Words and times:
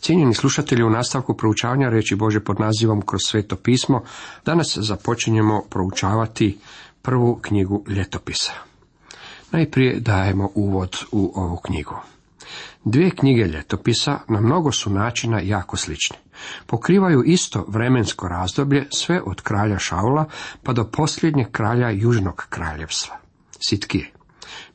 Cijenjeni 0.00 0.34
slušatelji 0.34 0.82
u 0.82 0.90
nastavku 0.90 1.36
proučavanja 1.36 1.88
reći 1.88 2.16
Bože 2.16 2.40
pod 2.40 2.60
nazivom 2.60 3.02
kroz 3.02 3.20
sveto 3.26 3.56
pismo, 3.56 4.02
danas 4.44 4.78
započinjemo 4.80 5.62
proučavati 5.70 6.58
prvu 7.02 7.38
knjigu 7.42 7.84
ljetopisa. 7.88 8.52
Najprije 9.52 10.00
dajemo 10.00 10.50
uvod 10.54 10.96
u 11.12 11.32
ovu 11.34 11.56
knjigu. 11.56 11.94
Dvije 12.84 13.10
knjige 13.10 13.44
ljetopisa 13.44 14.18
na 14.28 14.40
mnogo 14.40 14.72
su 14.72 14.90
načina 14.90 15.40
jako 15.40 15.76
slične. 15.76 16.16
Pokrivaju 16.66 17.22
isto 17.26 17.64
vremensko 17.68 18.28
razdoblje 18.28 18.86
sve 18.90 19.20
od 19.26 19.40
kralja 19.40 19.78
Šaula 19.78 20.24
pa 20.62 20.72
do 20.72 20.84
posljednjeg 20.84 21.50
kralja 21.50 21.90
Južnog 21.90 22.46
kraljevstva, 22.48 23.16
Sitkije. 23.68 24.12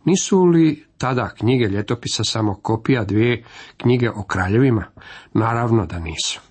Nisu 0.06 0.44
li 0.44 0.86
tada 1.02 1.30
knjige 1.30 1.66
ljetopisa 1.66 2.24
samo 2.24 2.56
kopija 2.56 3.04
dvije 3.04 3.44
knjige 3.78 4.10
o 4.10 4.24
kraljevima? 4.24 4.86
Naravno 5.34 5.86
da 5.86 6.00
nisu. 6.00 6.42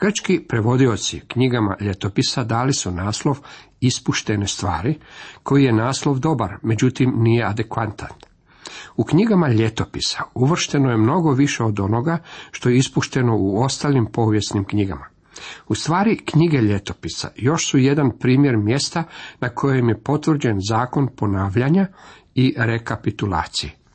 Grčki 0.00 0.40
prevodioci 0.48 1.20
knjigama 1.20 1.76
ljetopisa 1.80 2.44
dali 2.44 2.72
su 2.72 2.90
naslov 2.90 3.38
ispuštene 3.80 4.46
stvari, 4.46 4.98
koji 5.42 5.64
je 5.64 5.72
naslov 5.72 6.18
dobar, 6.18 6.56
međutim 6.62 7.12
nije 7.16 7.44
adekvantan. 7.44 8.08
U 8.96 9.04
knjigama 9.04 9.48
ljetopisa 9.48 10.22
uvršteno 10.34 10.90
je 10.90 10.96
mnogo 10.96 11.32
više 11.32 11.64
od 11.64 11.80
onoga 11.80 12.18
što 12.50 12.68
je 12.68 12.76
ispušteno 12.76 13.36
u 13.36 13.62
ostalim 13.62 14.06
povijesnim 14.12 14.64
knjigama. 14.64 15.06
U 15.68 15.74
stvari, 15.74 16.16
knjige 16.24 16.58
ljetopisa 16.58 17.28
još 17.36 17.70
su 17.70 17.78
jedan 17.78 18.10
primjer 18.18 18.56
mjesta 18.56 19.04
na 19.40 19.48
kojem 19.48 19.88
je 19.88 20.02
potvrđen 20.02 20.58
zakon 20.68 21.08
ponavljanja 21.16 21.86
i 22.34 22.54
rekapitulacije. 22.56 23.85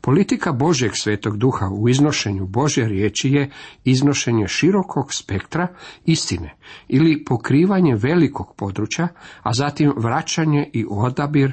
Politika 0.00 0.52
Božjeg 0.52 0.92
svetog 0.94 1.36
duha 1.36 1.68
u 1.68 1.88
iznošenju 1.88 2.46
Božje 2.46 2.88
riječi 2.88 3.30
je 3.30 3.50
iznošenje 3.84 4.48
širokog 4.48 5.14
spektra 5.14 5.68
istine 6.04 6.54
ili 6.88 7.24
pokrivanje 7.24 7.94
velikog 7.94 8.54
područja, 8.56 9.08
a 9.42 9.52
zatim 9.52 9.92
vraćanje 9.96 10.70
i 10.72 10.86
odabir 10.90 11.52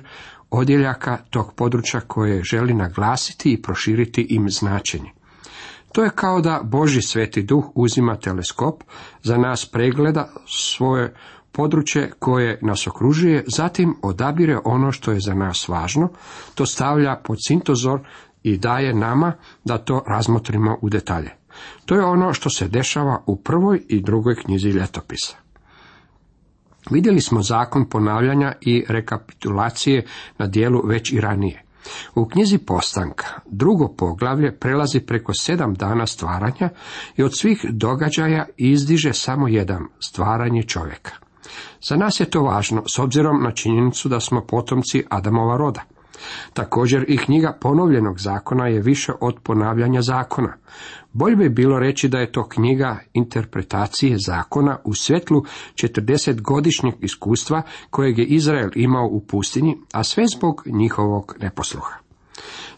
odjeljaka 0.50 1.18
tog 1.30 1.54
područja 1.56 2.00
koje 2.00 2.44
želi 2.44 2.74
naglasiti 2.74 3.54
i 3.54 3.62
proširiti 3.62 4.28
im 4.30 4.50
značenje. 4.50 5.12
To 5.92 6.04
je 6.04 6.10
kao 6.16 6.42
da 6.42 6.62
Boži 6.64 7.02
sveti 7.02 7.44
duh 7.44 7.66
uzima 7.76 8.16
teleskop, 8.16 8.84
za 9.24 9.38
nas 9.38 9.66
pregleda 9.66 10.34
svoje 10.48 11.14
područje 11.52 12.12
koje 12.20 12.60
nas 12.62 12.88
okružuje, 12.88 13.44
zatim 13.48 13.96
odabire 14.02 14.58
ono 14.66 14.92
što 14.92 15.12
je 15.12 15.20
za 15.20 15.34
nas 15.34 15.68
važno, 15.68 16.10
to 16.56 16.66
stavlja 16.66 17.16
pod 17.24 17.38
sintozor 17.48 18.00
i 18.44 18.58
daje 18.58 18.94
nama 18.94 19.34
da 19.64 19.78
to 19.78 20.04
razmotrimo 20.08 20.78
u 20.82 20.90
detalje. 20.90 21.30
To 21.86 21.96
je 21.96 22.06
ono 22.06 22.34
što 22.34 22.50
se 22.50 22.68
dešava 22.68 23.24
u 23.26 23.36
prvoj 23.36 23.82
i 23.88 24.02
drugoj 24.02 24.36
knjizi 24.36 24.70
ljetopisa. 24.70 25.36
Vidjeli 26.90 27.22
smo 27.22 27.42
zakon 27.42 27.90
ponavljanja 27.90 28.54
i 28.62 28.86
rekapitulacije 28.88 30.06
na 30.38 30.48
dijelu 30.48 30.82
već 30.86 31.12
i 31.12 31.22
ranije. 31.22 31.64
U 32.16 32.26
knjizi 32.26 32.58
Postanka 32.58 33.26
drugo 33.46 33.88
poglavlje 33.98 34.60
prelazi 34.60 35.00
preko 35.00 35.34
sedam 35.34 35.74
dana 35.74 36.08
stvaranja 36.08 36.70
i 37.18 37.24
od 37.24 37.38
svih 37.38 37.66
događaja 37.70 38.46
izdiže 38.58 39.14
samo 39.14 39.48
jedan, 39.48 39.88
stvaranje 40.00 40.64
čovjeka. 40.64 41.12
Za 41.82 41.96
nas 41.96 42.20
je 42.20 42.30
to 42.30 42.42
važno 42.42 42.84
s 42.96 43.00
obzirom 43.00 43.44
na 43.44 43.52
činjenicu 43.52 44.10
da 44.10 44.20
smo 44.20 44.42
potomci 44.42 45.04
Adamova 45.10 45.58
roda. 45.58 45.82
Također 46.54 47.06
i 47.08 47.18
knjiga 47.18 47.58
ponovljenog 47.62 48.20
zakona 48.20 48.68
je 48.68 48.82
više 48.82 49.12
od 49.22 49.40
ponavljanja 49.44 50.02
zakona. 50.02 50.54
Bolje 51.14 51.36
bi 51.36 51.50
bilo 51.50 51.80
reći 51.80 52.08
da 52.08 52.20
je 52.20 52.32
to 52.32 52.48
knjiga 52.48 53.00
interpretacije 53.14 54.18
zakona 54.26 54.78
u 54.84 54.94
svjetlu 54.94 55.44
40-godišnjeg 55.76 56.94
iskustva 57.00 57.62
kojeg 57.90 58.18
je 58.18 58.26
Izrael 58.26 58.70
imao 58.76 59.08
u 59.08 59.20
pustinji, 59.20 59.78
a 59.94 60.04
sve 60.04 60.24
zbog 60.38 60.64
njihovog 60.66 61.36
neposluha. 61.40 62.11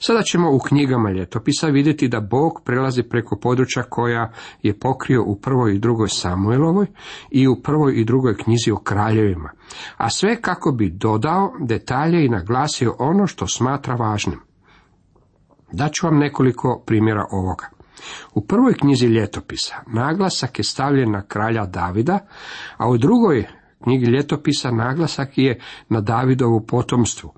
Sada 0.05 0.21
ćemo 0.21 0.51
u 0.51 0.59
knjigama 0.59 1.11
ljetopisa 1.11 1.67
vidjeti 1.67 2.07
da 2.07 2.19
Bog 2.19 2.61
prelazi 2.65 3.03
preko 3.03 3.39
područja 3.41 3.83
koja 3.83 4.31
je 4.61 4.79
pokrio 4.79 5.23
u 5.23 5.39
prvoj 5.39 5.75
i 5.75 5.79
drugoj 5.79 6.09
Samuelovoj 6.09 6.85
i 7.31 7.47
u 7.47 7.61
prvoj 7.61 7.93
i 7.93 8.05
drugoj 8.05 8.37
knjizi 8.37 8.71
o 8.71 8.77
kraljevima, 8.77 9.51
a 9.97 10.09
sve 10.09 10.41
kako 10.41 10.71
bi 10.71 10.89
dodao 10.89 11.51
detalje 11.59 12.25
i 12.25 12.29
naglasio 12.29 12.95
ono 12.99 13.27
što 13.27 13.47
smatra 13.47 13.95
važnim. 13.95 14.39
Daću 15.71 16.07
vam 16.07 16.17
nekoliko 16.17 16.83
primjera 16.85 17.25
ovoga. 17.31 17.69
U 18.33 18.47
prvoj 18.47 18.73
knjizi 18.73 19.05
ljetopisa 19.05 19.75
naglasak 19.87 20.59
je 20.59 20.63
stavljen 20.63 21.11
na 21.11 21.21
kralja 21.21 21.65
Davida, 21.65 22.19
a 22.77 22.89
u 22.89 22.97
drugoj 22.97 23.47
knjigi 23.83 24.05
ljetopisa 24.05 24.71
naglasak 24.71 25.37
je 25.37 25.59
na 25.89 26.01
Davidovu 26.01 26.65
potomstvu, 26.65 27.33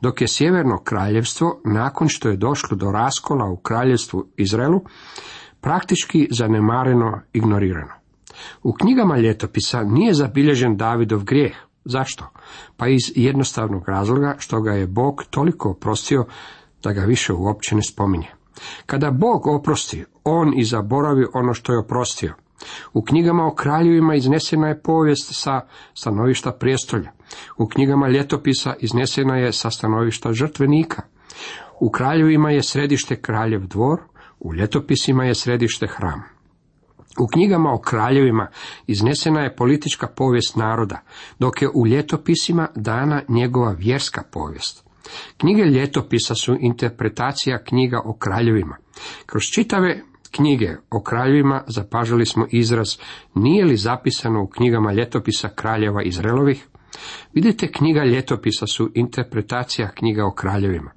dok 0.00 0.20
je 0.20 0.28
sjeverno 0.28 0.78
kraljevstvo, 0.78 1.60
nakon 1.64 2.08
što 2.08 2.28
je 2.28 2.36
došlo 2.36 2.76
do 2.76 2.90
raskola 2.90 3.50
u 3.50 3.56
kraljevstvu 3.56 4.26
Izraelu, 4.36 4.80
praktički 5.60 6.28
zanemareno, 6.30 7.20
ignorirano. 7.32 7.92
U 8.62 8.72
knjigama 8.72 9.16
ljetopisa 9.16 9.82
nije 9.82 10.14
zabilježen 10.14 10.76
Davidov 10.76 11.24
grijeh. 11.24 11.56
Zašto? 11.84 12.30
Pa 12.76 12.88
iz 12.88 13.12
jednostavnog 13.14 13.88
razloga 13.88 14.34
što 14.38 14.60
ga 14.60 14.72
je 14.72 14.86
Bog 14.86 15.24
toliko 15.30 15.70
oprostio 15.70 16.24
da 16.82 16.92
ga 16.92 17.00
više 17.00 17.32
uopće 17.32 17.76
ne 17.76 17.82
spominje. 17.82 18.28
Kada 18.86 19.10
Bog 19.10 19.46
oprosti, 19.46 20.04
on 20.24 20.58
i 20.58 20.64
zaboravi 20.64 21.26
ono 21.34 21.54
što 21.54 21.72
je 21.72 21.78
oprostio. 21.78 22.34
U 22.92 23.02
knjigama 23.02 23.46
o 23.46 23.54
kraljevima 23.54 24.14
iznesena 24.14 24.68
je 24.68 24.82
povijest 24.82 25.28
sa 25.32 25.60
stanovišta 25.94 26.52
prijestolja. 26.52 27.12
U 27.58 27.66
knjigama 27.66 28.08
ljetopisa 28.08 28.74
iznesena 28.80 29.36
je 29.36 29.52
sa 29.52 29.70
stanovišta 29.70 30.32
žrtvenika. 30.32 31.02
U 31.80 31.90
kraljevima 31.90 32.50
je 32.50 32.62
središte 32.62 33.22
kraljev 33.22 33.66
dvor, 33.66 34.00
u 34.40 34.54
ljetopisima 34.54 35.24
je 35.24 35.34
središte 35.34 35.86
hram. 35.86 36.22
U 37.18 37.26
knjigama 37.26 37.72
o 37.72 37.78
kraljevima 37.78 38.46
iznesena 38.86 39.40
je 39.40 39.56
politička 39.56 40.06
povijest 40.06 40.56
naroda, 40.56 41.00
dok 41.38 41.62
je 41.62 41.68
u 41.74 41.86
ljetopisima 41.86 42.68
dana 42.74 43.22
njegova 43.28 43.72
vjerska 43.78 44.22
povijest. 44.32 44.90
Knjige 45.36 45.62
ljetopisa 45.62 46.34
su 46.34 46.56
interpretacija 46.60 47.64
knjiga 47.64 48.00
o 48.04 48.16
kraljevima. 48.16 48.76
Kroz 49.26 49.42
čitave 49.42 50.02
knjige 50.30 50.76
o 50.90 51.02
kraljevima 51.02 51.62
zapažali 51.66 52.26
smo 52.26 52.46
izraz 52.50 52.96
nije 53.34 53.64
li 53.64 53.76
zapisano 53.76 54.42
u 54.42 54.46
knjigama 54.46 54.92
ljetopisa 54.92 55.48
kraljeva 55.48 56.02
Izraelovih? 56.02 56.66
Vidite, 57.32 57.72
knjiga 57.72 58.04
ljetopisa 58.04 58.66
su 58.66 58.90
interpretacija 58.94 59.90
knjiga 59.90 60.26
o 60.26 60.34
kraljevima. 60.34 60.90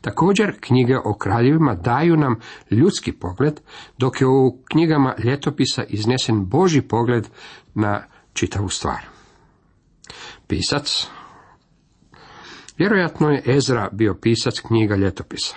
Također, 0.00 0.56
knjige 0.60 0.96
o 1.04 1.14
kraljevima 1.18 1.74
daju 1.74 2.16
nam 2.16 2.40
ljudski 2.70 3.12
pogled, 3.12 3.60
dok 3.98 4.20
je 4.20 4.26
u 4.26 4.62
knjigama 4.70 5.14
ljetopisa 5.24 5.84
iznesen 5.88 6.46
Boži 6.46 6.82
pogled 6.82 7.28
na 7.74 8.04
čitavu 8.32 8.68
stvar. 8.68 9.00
Pisac 10.46 11.08
Vjerojatno 12.80 13.30
je 13.30 13.42
Ezra 13.46 13.88
bio 13.92 14.14
pisac 14.14 14.60
knjiga 14.60 14.96
ljetopisa. 14.96 15.56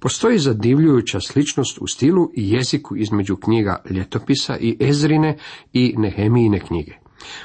Postoji 0.00 0.38
zadivljujuća 0.38 1.20
sličnost 1.20 1.78
u 1.80 1.86
stilu 1.86 2.30
i 2.34 2.50
jeziku 2.50 2.96
između 2.96 3.36
knjiga 3.36 3.82
ljetopisa 3.90 4.56
i 4.60 4.76
Ezrine 4.80 5.36
i 5.72 5.94
Nehemijine 5.96 6.60
knjige. 6.60 6.92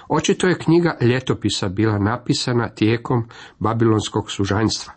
Očito 0.09 0.47
je 0.47 0.57
knjiga 0.57 0.97
ljetopisa 1.01 1.69
bila 1.69 1.99
napisana 1.99 2.69
tijekom 2.69 3.23
babilonskog 3.59 4.31
sužanjstva. 4.31 4.93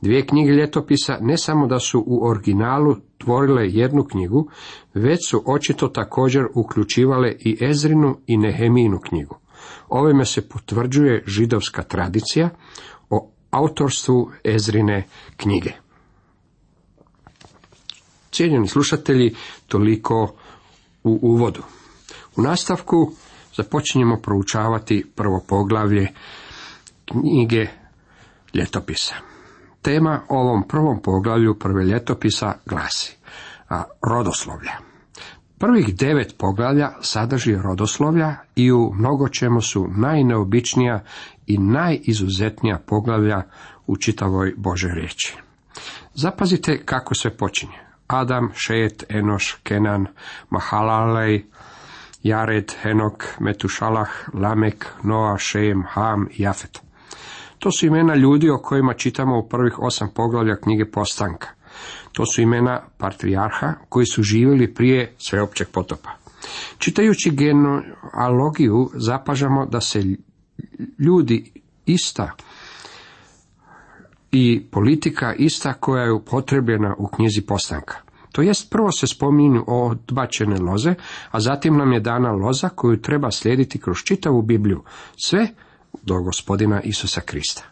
Dvije 0.00 0.26
knjige 0.26 0.50
ljetopisa 0.52 1.18
ne 1.20 1.36
samo 1.36 1.66
da 1.66 1.78
su 1.78 2.04
u 2.06 2.28
originalu 2.28 2.96
tvorile 3.18 3.68
jednu 3.68 4.04
knjigu, 4.04 4.50
već 4.94 5.30
su 5.30 5.42
očito 5.46 5.88
također 5.88 6.42
uključivale 6.54 7.32
i 7.40 7.58
Ezrinu 7.60 8.16
i 8.26 8.36
Nehemijinu 8.36 8.98
knjigu. 9.08 9.36
Ovime 9.88 10.24
se 10.24 10.48
potvrđuje 10.48 11.22
židovska 11.26 11.82
tradicija 11.82 12.50
o 13.52 13.56
autorstvu 13.56 14.30
Ezrine 14.44 15.06
knjige. 15.36 15.72
Cijenjeni 18.30 18.68
slušatelji, 18.68 19.34
toliko 19.66 20.34
u 21.04 21.18
uvodu. 21.22 21.62
U 22.36 22.42
nastavku 22.42 23.12
započinjemo 23.56 24.16
proučavati 24.16 25.12
prvo 25.14 25.44
poglavlje 25.48 26.08
knjige 27.04 27.66
ljetopisa. 28.54 29.14
Tema 29.82 30.20
ovom 30.28 30.68
prvom 30.68 31.02
poglavlju 31.02 31.58
prve 31.58 31.84
ljetopisa 31.84 32.54
glasi 32.66 33.16
a, 33.68 33.82
rodoslovlja. 34.02 34.72
Prvih 35.58 35.96
devet 35.96 36.34
poglavlja 36.38 36.90
sadrži 37.00 37.56
rodoslovlja 37.56 38.34
i 38.56 38.72
u 38.72 38.92
mnogo 38.94 39.28
čemu 39.28 39.60
su 39.60 39.88
najneobičnija 39.96 41.04
i 41.46 41.58
najizuzetnija 41.58 42.78
poglavlja 42.86 43.42
u 43.86 43.96
čitavoj 43.96 44.54
Božoj 44.56 44.94
riječi. 44.94 45.36
Zapazite 46.14 46.84
kako 46.84 47.14
sve 47.14 47.36
počinje. 47.36 47.78
Adam, 48.06 48.50
Šet, 48.54 49.04
Enoš, 49.08 49.56
Kenan, 49.62 50.06
Mahalalej, 50.50 51.44
Jared, 52.22 52.72
Henok, 52.82 53.24
Metušalah, 53.40 54.08
Lamek, 54.34 54.86
Noa, 55.02 55.38
Šem, 55.38 55.84
Ham 55.88 56.28
i 56.30 56.42
Jafet. 56.42 56.80
To 57.58 57.70
su 57.72 57.86
imena 57.86 58.14
ljudi 58.14 58.50
o 58.50 58.58
kojima 58.58 58.94
čitamo 58.94 59.38
u 59.38 59.48
prvih 59.48 59.78
osam 59.78 60.08
poglavlja 60.14 60.56
knjige 60.56 60.90
Postanka. 60.90 61.48
To 62.12 62.26
su 62.26 62.42
imena 62.42 62.80
patrijarha 62.98 63.74
koji 63.88 64.06
su 64.06 64.22
živjeli 64.22 64.74
prije 64.74 65.14
sveopćeg 65.18 65.68
potopa. 65.72 66.10
Čitajući 66.78 67.30
genealogiju 67.30 68.90
zapažamo 68.94 69.66
da 69.66 69.80
se 69.80 70.02
ljudi 70.98 71.52
ista 71.86 72.30
i 74.32 74.66
politika 74.70 75.34
ista 75.34 75.72
koja 75.72 76.02
je 76.02 76.12
upotrebljena 76.12 76.94
u 76.98 77.06
knjizi 77.06 77.40
Postanka. 77.40 77.96
To 78.32 78.42
jest 78.42 78.70
prvo 78.70 78.92
se 78.92 79.06
spominju 79.06 79.64
odbačene 79.66 80.58
loze, 80.60 80.94
a 81.30 81.40
zatim 81.40 81.76
nam 81.76 81.92
je 81.92 82.00
dana 82.00 82.32
loza 82.32 82.68
koju 82.68 83.02
treba 83.02 83.30
slijediti 83.30 83.80
kroz 83.80 83.96
čitavu 84.04 84.42
Bibliju, 84.42 84.82
sve 85.16 85.48
do 86.02 86.22
gospodina 86.22 86.80
Isusa 86.80 87.20
Krista. 87.20 87.62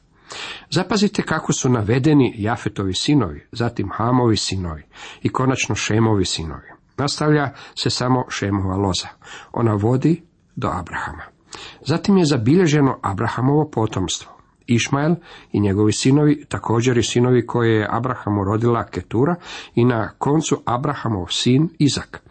Zapazite 0.70 1.22
kako 1.22 1.52
su 1.52 1.68
navedeni 1.68 2.34
Jafetovi 2.36 2.94
sinovi, 2.94 3.46
zatim 3.52 3.90
Hamovi 3.92 4.36
sinovi 4.36 4.82
i 5.22 5.28
konačno 5.28 5.74
Šemovi 5.74 6.24
sinovi. 6.24 6.68
Nastavlja 6.96 7.50
se 7.82 7.90
samo 7.90 8.24
Šemova 8.28 8.76
loza. 8.76 9.08
Ona 9.52 9.74
vodi 9.74 10.22
do 10.56 10.68
Abrahama. 10.68 11.33
Zatim 11.86 12.16
je 12.16 12.24
zabilježeno 12.24 12.98
Abrahamovo 13.02 13.70
potomstvo. 13.70 14.32
Išmael 14.66 15.14
i 15.52 15.60
njegovi 15.60 15.92
sinovi, 15.92 16.44
također 16.48 16.98
i 16.98 17.02
sinovi 17.02 17.46
koje 17.46 17.74
je 17.74 17.88
Abrahamu 17.90 18.44
rodila 18.44 18.86
Ketura 18.86 19.36
i 19.74 19.84
na 19.84 20.10
koncu 20.18 20.62
Abrahamov 20.64 21.26
sin 21.30 21.68
Izak. 21.78 22.22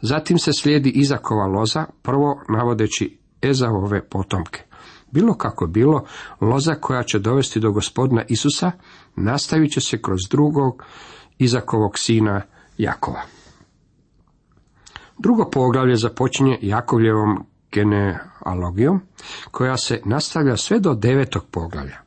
Zatim 0.00 0.38
se 0.38 0.50
slijedi 0.52 0.90
Izakova 0.90 1.46
loza, 1.46 1.84
prvo 2.02 2.40
navodeći 2.48 3.18
Ezavove 3.42 4.08
potomke. 4.08 4.62
Bilo 5.10 5.34
kako 5.34 5.66
bilo, 5.66 6.04
loza 6.40 6.74
koja 6.74 7.02
će 7.02 7.18
dovesti 7.18 7.60
do 7.60 7.72
gospodina 7.72 8.24
Isusa 8.28 8.72
nastavit 9.16 9.72
će 9.72 9.80
se 9.80 10.02
kroz 10.02 10.20
drugog 10.30 10.84
Izakovog 11.38 11.98
sina 11.98 12.42
Jakova. 12.78 13.22
Drugo 15.18 15.50
poglavlje 15.50 15.96
započinje 15.96 16.58
Jakovljevom 16.62 17.46
genealogijom, 18.48 19.00
koja 19.50 19.76
se 19.76 20.00
nastavlja 20.04 20.56
sve 20.56 20.80
do 20.80 20.94
devetog 20.94 21.44
poglavlja. 21.50 21.98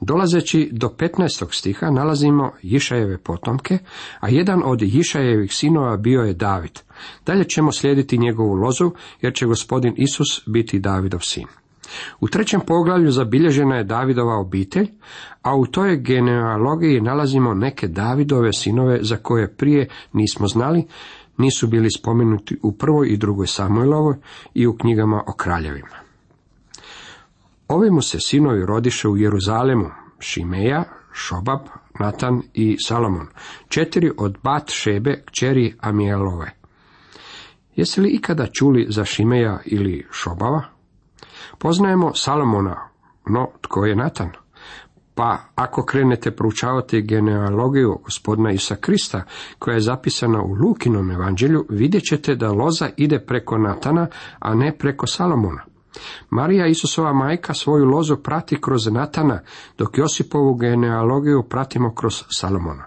Dolazeći 0.00 0.68
do 0.72 0.88
15. 0.98 1.46
stiha 1.50 1.90
nalazimo 1.90 2.52
Jišajeve 2.62 3.18
potomke, 3.18 3.78
a 4.20 4.28
jedan 4.28 4.62
od 4.64 4.82
Jišajevih 4.82 5.54
sinova 5.54 5.96
bio 5.96 6.20
je 6.20 6.34
David. 6.34 6.80
Dalje 7.26 7.44
ćemo 7.44 7.72
slijediti 7.72 8.18
njegovu 8.18 8.54
lozu, 8.54 8.90
jer 9.20 9.34
će 9.34 9.46
gospodin 9.46 9.94
Isus 9.96 10.42
biti 10.46 10.78
Davidov 10.78 11.20
sin. 11.20 11.46
U 12.20 12.28
trećem 12.28 12.60
poglavlju 12.60 13.10
zabilježena 13.10 13.76
je 13.76 13.84
Davidova 13.84 14.38
obitelj, 14.38 14.88
a 15.42 15.56
u 15.56 15.66
toj 15.66 15.96
genealogiji 15.96 17.00
nalazimo 17.00 17.54
neke 17.54 17.88
Davidove 17.88 18.52
sinove 18.52 18.98
za 19.02 19.16
koje 19.16 19.56
prije 19.56 19.88
nismo 20.12 20.46
znali, 20.46 20.86
nisu 21.38 21.66
bili 21.66 21.90
spomenuti 21.90 22.58
u 22.62 22.72
prvoj 22.72 23.08
i 23.08 23.16
drugoj 23.16 23.46
Samuelovoj 23.46 24.14
i 24.54 24.66
u 24.66 24.76
knjigama 24.76 25.22
o 25.26 25.32
kraljevima. 25.32 25.96
Ovi 27.68 27.90
mu 27.90 28.02
se 28.02 28.18
sinovi 28.20 28.66
rodiše 28.66 29.08
u 29.08 29.16
Jeruzalemu, 29.16 29.90
Šimeja, 30.18 30.84
Šobab, 31.12 31.60
Natan 32.00 32.42
i 32.54 32.76
Salomon, 32.86 33.26
četiri 33.68 34.10
od 34.18 34.38
Bat 34.42 34.70
Šebe, 34.70 35.22
kćeri 35.26 35.74
Amijelove. 35.80 36.50
Jeste 37.76 38.00
li 38.00 38.08
ikada 38.08 38.46
čuli 38.46 38.86
za 38.88 39.04
Šimeja 39.04 39.60
ili 39.64 40.06
Šobava? 40.10 40.62
Poznajemo 41.58 42.14
Salomona, 42.14 42.88
no 43.26 43.48
tko 43.60 43.84
je 43.84 43.96
Natan? 43.96 44.43
Pa 45.14 45.38
ako 45.54 45.84
krenete 45.84 46.30
proučavati 46.30 47.02
genealogiju 47.02 47.98
gospodina 48.04 48.50
Isa 48.50 48.76
Krista, 48.76 49.22
koja 49.58 49.74
je 49.74 49.80
zapisana 49.80 50.42
u 50.42 50.52
Lukinom 50.52 51.10
evanđelju, 51.10 51.66
vidjet 51.68 52.02
ćete 52.02 52.34
da 52.34 52.52
loza 52.52 52.88
ide 52.96 53.18
preko 53.18 53.58
Natana, 53.58 54.06
a 54.38 54.54
ne 54.54 54.78
preko 54.78 55.06
Salomona. 55.06 55.64
Marija 56.30 56.66
Isusova 56.66 57.12
majka 57.12 57.54
svoju 57.54 57.84
lozu 57.84 58.16
prati 58.16 58.60
kroz 58.60 58.86
Natana, 58.86 59.40
dok 59.78 59.98
Josipovu 59.98 60.54
genealogiju 60.54 61.42
pratimo 61.42 61.94
kroz 61.94 62.22
Salomona. 62.28 62.84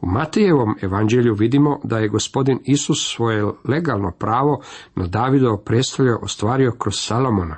U 0.00 0.06
Matejevom 0.06 0.76
evanđelju 0.82 1.34
vidimo 1.34 1.80
da 1.84 1.98
je 1.98 2.08
gospodin 2.08 2.60
Isus 2.64 3.14
svoje 3.16 3.44
legalno 3.68 4.12
pravo 4.18 4.60
na 4.94 5.06
Davidovo 5.06 5.56
prestolje 5.56 6.14
ostvario 6.14 6.72
kroz 6.78 6.94
Salomona, 6.96 7.56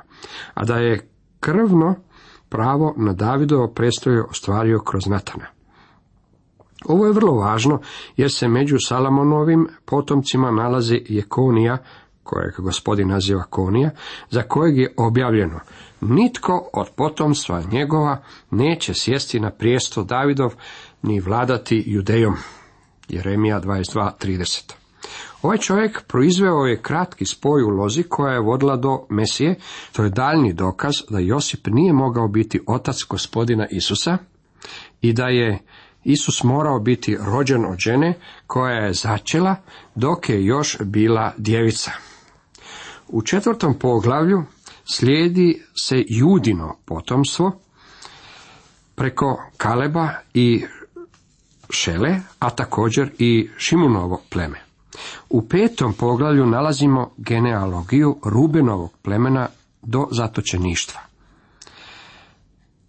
a 0.54 0.64
da 0.64 0.76
je 0.76 1.08
krvno 1.40 1.94
pravo 2.50 2.94
na 2.96 3.12
Davidovo 3.12 3.68
prestolje 3.68 4.22
ostvario 4.22 4.78
kroz 4.78 5.06
Natana. 5.06 5.46
Ovo 6.84 7.06
je 7.06 7.12
vrlo 7.12 7.32
važno 7.32 7.80
jer 8.16 8.32
se 8.32 8.48
među 8.48 8.76
Salamonovim 8.88 9.68
potomcima 9.84 10.50
nalazi 10.50 11.02
Jekonija, 11.08 11.78
kojeg 12.22 12.54
gospodin 12.58 13.08
naziva 13.08 13.42
Konija, 13.42 13.90
za 14.30 14.42
kojeg 14.42 14.78
je 14.78 14.94
objavljeno 14.96 15.60
nitko 16.00 16.68
od 16.72 16.88
potomstva 16.96 17.62
njegova 17.72 18.22
neće 18.50 18.94
sjesti 18.94 19.40
na 19.40 19.50
prijesto 19.50 20.04
Davidov 20.04 20.54
ni 21.02 21.20
vladati 21.20 21.84
Judejom. 21.86 22.34
Jeremija 23.08 23.60
22.30 23.60 24.79
Ovaj 25.42 25.58
čovjek 25.58 26.02
proizveo 26.06 26.66
je 26.66 26.82
kratki 26.82 27.26
spoj 27.26 27.62
u 27.62 27.68
lozi 27.68 28.02
koja 28.02 28.32
je 28.32 28.40
vodila 28.40 28.76
do 28.76 29.06
Mesije, 29.08 29.54
to 29.92 30.04
je 30.04 30.10
daljni 30.10 30.52
dokaz 30.52 30.92
da 31.10 31.18
Josip 31.18 31.66
nije 31.66 31.92
mogao 31.92 32.28
biti 32.28 32.60
otac 32.66 32.96
gospodina 33.08 33.66
Isusa 33.70 34.18
i 35.00 35.12
da 35.12 35.24
je 35.24 35.58
Isus 36.04 36.44
morao 36.44 36.80
biti 36.80 37.16
rođen 37.20 37.64
od 37.64 37.78
žene 37.78 38.18
koja 38.46 38.74
je 38.74 38.92
začela 38.92 39.56
dok 39.94 40.28
je 40.28 40.44
još 40.44 40.76
bila 40.84 41.32
djevica. 41.36 41.90
U 43.08 43.22
četvrtom 43.22 43.78
poglavlju 43.78 44.44
slijedi 44.94 45.62
se 45.74 46.04
judino 46.08 46.76
potomstvo 46.84 47.52
preko 48.94 49.42
Kaleba 49.56 50.08
i 50.34 50.64
Šele, 51.70 52.16
a 52.38 52.50
također 52.50 53.10
i 53.18 53.48
Šimunovo 53.56 54.22
pleme. 54.30 54.69
U 55.30 55.48
petom 55.48 55.92
poglavlju 55.92 56.46
nalazimo 56.46 57.10
genealogiju 57.16 58.16
Rubenovog 58.24 58.90
plemena 59.02 59.48
do 59.82 60.08
zatočeništva. 60.10 61.00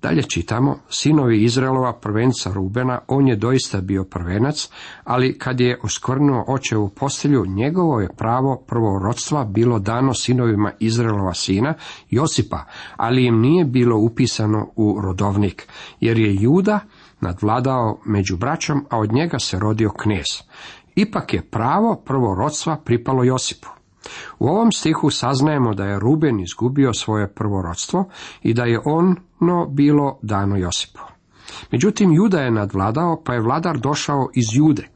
Dalje 0.01 0.23
čitamo, 0.23 0.77
sinovi 0.89 1.43
Izraelova 1.43 1.93
prvenca 1.93 2.53
Rubena, 2.53 2.99
on 3.07 3.27
je 3.27 3.35
doista 3.35 3.81
bio 3.81 4.03
prvenac, 4.03 4.69
ali 5.03 5.37
kad 5.37 5.59
je 5.59 5.79
oskornuo 5.83 6.45
očevu 6.47 6.89
postelju, 6.89 7.45
njegovo 7.45 8.01
je 8.01 8.09
pravo 8.17 8.63
prvorodstva 8.67 9.45
bilo 9.45 9.79
dano 9.79 10.13
sinovima 10.13 10.71
Izraelova 10.79 11.33
sina, 11.33 11.73
Josipa, 12.09 12.65
ali 12.97 13.25
im 13.25 13.39
nije 13.39 13.65
bilo 13.65 13.97
upisano 13.97 14.67
u 14.75 15.01
rodovnik, 15.01 15.67
jer 15.99 16.17
je 16.17 16.35
Juda 16.35 16.79
nadvladao 17.19 17.99
među 18.05 18.37
braćom, 18.37 18.85
a 18.89 18.99
od 18.99 19.13
njega 19.13 19.39
se 19.39 19.59
rodio 19.59 19.89
knez. 19.89 20.25
Ipak 20.95 21.33
je 21.33 21.41
pravo 21.41 22.01
prvorodstva 22.05 22.77
pripalo 22.85 23.23
Josipu. 23.23 23.67
U 24.39 24.47
ovom 24.47 24.71
stihu 24.71 25.09
saznajemo 25.09 25.73
da 25.73 25.85
je 25.85 25.99
Ruben 25.99 26.39
izgubio 26.39 26.93
svoje 26.93 27.33
prvorodstvo 27.33 28.05
i 28.41 28.53
da 28.53 28.63
je 28.63 28.81
ono 28.85 29.65
bilo 29.65 30.19
dano 30.21 30.57
Josipu. 30.57 30.99
Međutim, 31.71 32.13
Juda 32.13 32.39
je 32.41 32.51
nadvladao, 32.51 33.21
pa 33.25 33.33
je 33.33 33.41
vladar 33.41 33.77
došao 33.77 34.29
iz 34.33 34.45
Jude. 34.53 34.87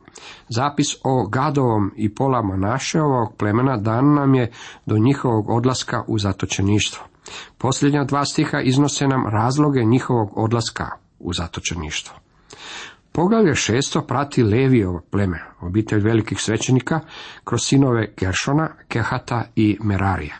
Zapis 0.49 0.87
o 1.03 1.27
Gadovom 1.27 1.91
i 1.95 2.15
pola 2.15 2.41
Manašeovog 2.41 3.35
plemena 3.37 3.77
dan 3.77 4.13
nam 4.13 4.35
je 4.35 4.51
do 4.85 4.97
njihovog 4.97 5.49
odlaska 5.49 6.03
u 6.07 6.19
zatočeništvo. 6.19 7.03
Posljednja 7.57 8.03
dva 8.03 8.25
stiha 8.25 8.61
iznose 8.61 9.07
nam 9.07 9.25
razloge 9.27 9.83
njihovog 9.83 10.29
odlaska 10.35 10.89
u 11.19 11.33
zatočeništvo. 11.33 12.24
Poglavlje 13.15 13.55
šesto 13.55 14.01
prati 14.01 14.43
Levijovo 14.43 15.01
pleme, 15.11 15.43
obitelj 15.61 15.99
velikih 15.99 16.41
svećenika, 16.41 16.99
kroz 17.43 17.61
sinove 17.63 18.13
Geršona, 18.17 18.69
Kehata 18.87 19.43
i 19.55 19.77
Merarija. 19.83 20.35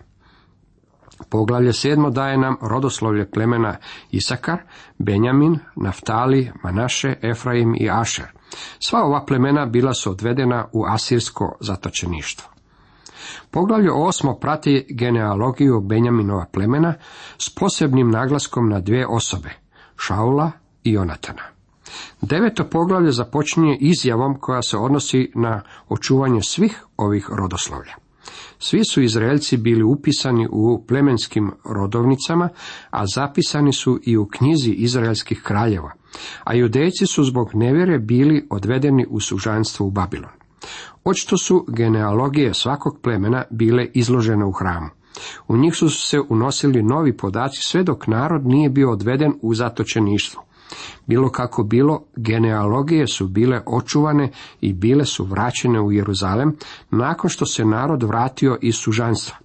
Poglavlje 1.30 1.74
sedmo 1.74 2.10
daje 2.10 2.38
nam 2.38 2.58
rodoslovlje 2.62 3.32
plemena 3.32 3.78
Isakar, 4.12 4.58
Benjamin, 4.98 5.60
Naftali, 5.76 6.52
Manaše, 6.64 7.16
Efraim 7.22 7.76
i 7.80 7.90
Ašer. 7.90 8.26
Sva 8.80 9.04
ova 9.04 9.26
plemena 9.26 9.66
bila 9.66 9.94
su 9.94 10.12
odvedena 10.12 10.68
u 10.74 10.86
asirsko 10.88 11.58
zatočeništvo. 11.60 12.50
Poglavlje 13.52 13.92
osmo 13.92 14.40
prati 14.40 14.86
genealogiju 14.90 15.82
Benjaminova 15.82 16.46
plemena 16.52 16.94
s 17.38 17.56
posebnim 17.56 18.10
naglaskom 18.10 18.70
na 18.70 18.80
dvije 18.80 19.08
osobe, 19.08 19.50
Šaula 19.98 20.52
i 20.84 20.92
Jonatana. 20.92 21.55
Deveto 22.22 22.70
poglavlje 22.70 23.12
započinje 23.12 23.78
izjavom 23.82 24.40
koja 24.40 24.62
se 24.62 24.78
odnosi 24.78 25.32
na 25.36 25.62
očuvanje 25.90 26.42
svih 26.42 26.84
ovih 26.98 27.30
rodoslovlja. 27.30 27.94
Svi 28.60 28.86
su 28.86 29.02
Izraelci 29.02 29.58
bili 29.58 29.84
upisani 29.84 30.48
u 30.52 30.84
plemenskim 30.88 31.52
rodovnicama, 31.64 32.50
a 32.90 33.06
zapisani 33.16 33.74
su 33.74 34.00
i 34.04 34.18
u 34.18 34.28
knjizi 34.28 34.72
izraelskih 34.72 35.42
kraljeva, 35.44 35.92
a 36.44 36.54
judejci 36.54 37.06
su 37.06 37.24
zbog 37.24 37.50
nevjere 37.54 38.00
bili 38.00 38.48
odvedeni 38.50 39.06
u 39.10 39.20
sužanstvo 39.20 39.86
u 39.86 39.92
Babilon. 39.92 40.32
Očito 41.04 41.38
su 41.38 41.66
genealogije 41.68 42.54
svakog 42.54 43.00
plemena 43.02 43.44
bile 43.52 43.88
izložene 43.94 44.46
u 44.46 44.52
hramu. 44.52 44.90
U 45.48 45.58
njih 45.58 45.76
su 45.76 45.90
se 45.90 46.20
unosili 46.30 46.84
novi 46.84 47.18
podaci 47.18 47.62
sve 47.62 47.84
dok 47.84 48.08
narod 48.08 48.46
nije 48.46 48.70
bio 48.70 48.92
odveden 48.92 49.34
u 49.42 49.54
zatočeništvo. 49.54 50.44
Bilo 51.06 51.30
kako 51.30 51.64
bilo, 51.64 52.04
genealogije 52.16 53.08
su 53.08 53.28
bile 53.28 53.62
očuvane 53.66 54.32
i 54.62 54.74
bile 54.74 55.06
su 55.06 55.24
vraćene 55.24 55.82
u 55.82 55.92
Jeruzalem 55.92 56.56
nakon 56.92 57.30
što 57.30 57.46
se 57.46 57.66
narod 57.66 58.04
vratio 58.04 58.58
iz 58.62 58.76
sužanstva. 58.76 59.38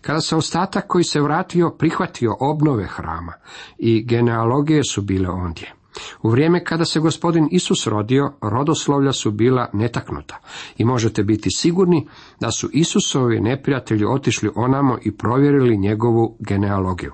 Kada 0.00 0.20
se 0.20 0.36
ostatak 0.36 0.86
koji 0.86 1.04
se 1.04 1.20
vratio 1.20 1.70
prihvatio 1.70 2.36
obnove 2.40 2.86
hrama 2.86 3.32
i 3.78 4.04
genealogije 4.04 4.84
su 4.84 5.02
bile 5.02 5.28
ondje. 5.28 5.74
U 6.22 6.30
vrijeme 6.30 6.64
kada 6.64 6.84
se 6.84 7.00
gospodin 7.00 7.48
Isus 7.50 7.86
rodio, 7.86 8.32
rodoslovlja 8.42 9.12
su 9.12 9.30
bila 9.30 9.70
netaknuta 9.72 10.38
i 10.78 10.84
možete 10.84 11.22
biti 11.22 11.48
sigurni 11.50 12.08
da 12.40 12.50
su 12.50 12.68
Isusovi 12.72 13.40
neprijatelji 13.40 14.04
otišli 14.04 14.50
onamo 14.54 14.98
i 15.02 15.16
provjerili 15.16 15.78
njegovu 15.78 16.36
genealogiju. 16.40 17.12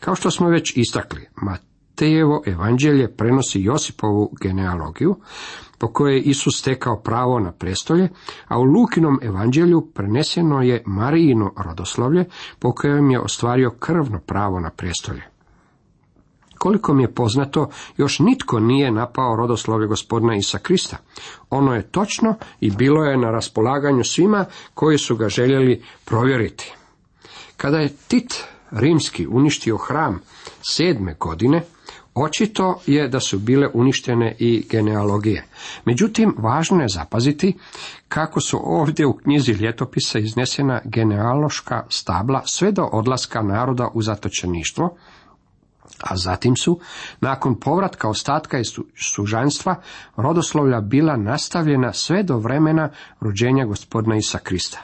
Kao 0.00 0.14
što 0.14 0.30
smo 0.30 0.48
već 0.48 0.76
istakli, 0.76 1.26
Matejevo 1.96 2.42
evanđelje 2.46 3.16
prenosi 3.16 3.62
Josipovu 3.62 4.32
genealogiju, 4.40 5.16
po 5.78 5.92
kojoj 5.92 6.14
je 6.14 6.22
Isus 6.22 6.58
stekao 6.58 7.00
pravo 7.00 7.40
na 7.40 7.52
prestolje, 7.52 8.08
a 8.48 8.58
u 8.58 8.62
Lukinom 8.62 9.18
evanđelju 9.22 9.90
preneseno 9.94 10.62
je 10.62 10.82
Marijino 10.86 11.52
rodoslovlje, 11.56 12.24
po 12.58 12.72
kojem 12.72 13.10
je 13.10 13.20
ostvario 13.20 13.70
krvno 13.70 14.20
pravo 14.26 14.60
na 14.60 14.70
prestolje. 14.70 15.22
Koliko 16.58 16.94
mi 16.94 17.02
je 17.02 17.14
poznato, 17.14 17.70
još 17.96 18.18
nitko 18.18 18.60
nije 18.60 18.90
napao 18.90 19.36
rodoslovlje 19.36 19.86
gospodina 19.86 20.36
Isa 20.36 20.58
Krista. 20.58 20.96
Ono 21.50 21.74
je 21.74 21.90
točno 21.90 22.34
i 22.60 22.70
bilo 22.70 23.04
je 23.04 23.16
na 23.16 23.30
raspolaganju 23.30 24.04
svima 24.04 24.44
koji 24.74 24.98
su 24.98 25.16
ga 25.16 25.28
željeli 25.28 25.82
provjeriti. 26.04 26.74
Kada 27.56 27.78
je 27.78 27.96
Tit 28.08 28.44
rimski 28.70 29.26
uništio 29.26 29.76
hram 29.76 30.20
sedme 30.62 31.14
godine, 31.20 31.62
Očito 32.18 32.80
je 32.86 33.08
da 33.08 33.20
su 33.20 33.38
bile 33.38 33.68
uništene 33.74 34.36
i 34.38 34.66
genealogije. 34.70 35.44
Međutim, 35.84 36.34
važno 36.38 36.82
je 36.82 36.88
zapaziti 36.88 37.56
kako 38.08 38.40
su 38.40 38.60
ovdje 38.64 39.06
u 39.06 39.16
knjizi 39.16 39.52
ljetopisa 39.52 40.18
iznesena 40.18 40.80
genealoška 40.84 41.84
stabla 41.88 42.42
sve 42.46 42.72
do 42.72 42.82
odlaska 42.92 43.42
naroda 43.42 43.88
u 43.94 44.02
zatočeništvo, 44.02 44.96
a 46.00 46.16
zatim 46.16 46.56
su, 46.56 46.80
nakon 47.20 47.60
povratka 47.60 48.08
ostatka 48.08 48.58
iz 48.58 48.66
sužanstva, 49.14 49.82
rodoslovlja 50.16 50.80
bila 50.80 51.16
nastavljena 51.16 51.92
sve 51.92 52.22
do 52.22 52.38
vremena 52.38 52.90
rođenja 53.20 53.64
gospodina 53.64 54.16
Isa 54.16 54.38
Krista. 54.38 54.78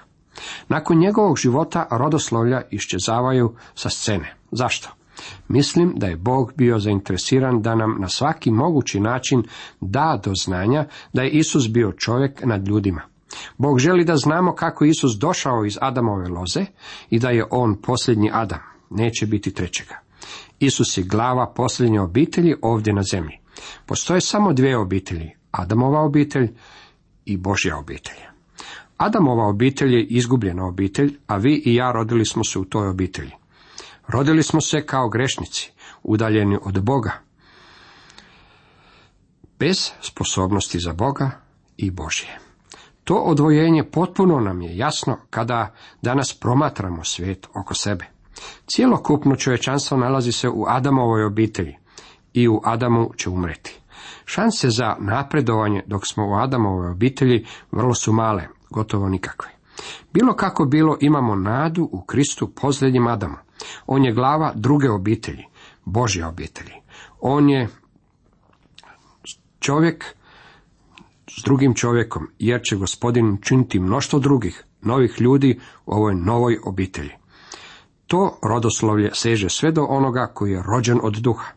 Nakon 0.68 0.98
njegovog 0.98 1.36
života 1.36 1.86
rodoslovlja 1.90 2.62
iščezavaju 2.70 3.56
sa 3.74 3.90
scene. 3.90 4.34
Zašto? 4.50 5.01
Mislim 5.48 5.92
da 5.96 6.06
je 6.06 6.16
Bog 6.16 6.52
bio 6.56 6.78
zainteresiran 6.78 7.62
da 7.62 7.74
nam 7.74 7.96
na 8.00 8.08
svaki 8.08 8.50
mogući 8.50 9.00
način 9.00 9.42
da 9.80 10.20
do 10.24 10.32
znanja 10.34 10.86
da 11.12 11.22
je 11.22 11.30
Isus 11.30 11.68
bio 11.68 11.92
čovjek 11.92 12.44
nad 12.44 12.68
ljudima. 12.68 13.02
Bog 13.58 13.78
želi 13.78 14.04
da 14.04 14.16
znamo 14.16 14.54
kako 14.54 14.84
Isus 14.84 15.12
došao 15.18 15.64
iz 15.64 15.78
Adamove 15.80 16.28
loze 16.28 16.64
i 17.10 17.18
da 17.18 17.30
je 17.30 17.46
on 17.50 17.76
posljednji 17.82 18.30
Adam, 18.32 18.60
neće 18.90 19.26
biti 19.26 19.54
trećega. 19.54 19.94
Isus 20.58 20.98
je 20.98 21.04
glava 21.04 21.52
posljednje 21.56 22.00
obitelji 22.00 22.54
ovdje 22.62 22.92
na 22.92 23.02
zemlji. 23.02 23.38
Postoje 23.86 24.20
samo 24.20 24.52
dvije 24.52 24.78
obitelji, 24.78 25.30
Adamova 25.50 26.00
obitelj 26.00 26.48
i 27.24 27.36
Božja 27.36 27.78
obitelj. 27.78 28.18
Adamova 28.96 29.46
obitelj 29.48 29.94
je 29.94 30.06
izgubljena 30.06 30.66
obitelj, 30.66 31.16
a 31.26 31.36
vi 31.36 31.62
i 31.64 31.74
ja 31.74 31.92
rodili 31.92 32.24
smo 32.24 32.44
se 32.44 32.58
u 32.58 32.64
toj 32.64 32.88
obitelji. 32.88 33.30
Rodili 34.12 34.42
smo 34.42 34.60
se 34.60 34.86
kao 34.86 35.08
grešnici, 35.08 35.72
udaljeni 36.02 36.58
od 36.62 36.82
Boga, 36.82 37.12
bez 39.58 39.90
sposobnosti 40.00 40.78
za 40.78 40.92
Boga 40.92 41.30
i 41.76 41.90
Božje. 41.90 42.38
To 43.04 43.14
odvojenje 43.14 43.84
potpuno 43.84 44.40
nam 44.40 44.62
je 44.62 44.76
jasno 44.76 45.18
kada 45.30 45.74
danas 46.02 46.38
promatramo 46.40 47.04
svijet 47.04 47.46
oko 47.54 47.74
sebe. 47.74 48.04
Cijelokupno 48.66 49.36
čovječanstvo 49.36 49.98
nalazi 49.98 50.32
se 50.32 50.48
u 50.48 50.64
Adamovoj 50.68 51.24
obitelji 51.24 51.76
i 52.32 52.48
u 52.48 52.60
Adamu 52.64 53.10
će 53.16 53.30
umreti. 53.30 53.80
Šanse 54.24 54.70
za 54.70 54.96
napredovanje 54.98 55.82
dok 55.86 56.06
smo 56.06 56.28
u 56.28 56.34
Adamovoj 56.34 56.90
obitelji 56.90 57.46
vrlo 57.70 57.94
su 57.94 58.12
male, 58.12 58.48
gotovo 58.70 59.08
nikakve. 59.08 59.50
Bilo 60.12 60.34
kako 60.34 60.64
bilo 60.64 60.96
imamo 61.00 61.34
nadu 61.34 61.88
u 61.92 62.02
Kristu 62.02 62.50
posljednjim 62.54 63.06
Adamu. 63.06 63.36
On 63.86 64.04
je 64.04 64.12
glava 64.12 64.52
druge 64.54 64.90
obitelji, 64.90 65.44
Božje 65.84 66.26
obitelji. 66.26 66.74
On 67.20 67.50
je 67.50 67.68
čovjek 69.60 70.04
s 71.38 71.42
drugim 71.44 71.74
čovjekom, 71.74 72.28
jer 72.38 72.60
će 72.64 72.76
gospodin 72.76 73.38
činiti 73.42 73.80
mnoštvo 73.80 74.18
drugih, 74.18 74.64
novih 74.82 75.20
ljudi 75.20 75.60
u 75.86 75.92
ovoj 75.92 76.14
novoj 76.14 76.58
obitelji. 76.64 77.10
To 78.06 78.38
rodoslovlje 78.42 79.10
seže 79.14 79.48
sve 79.48 79.72
do 79.72 79.84
onoga 79.84 80.26
koji 80.34 80.52
je 80.52 80.62
rođen 80.66 80.98
od 81.02 81.14
duha. 81.14 81.52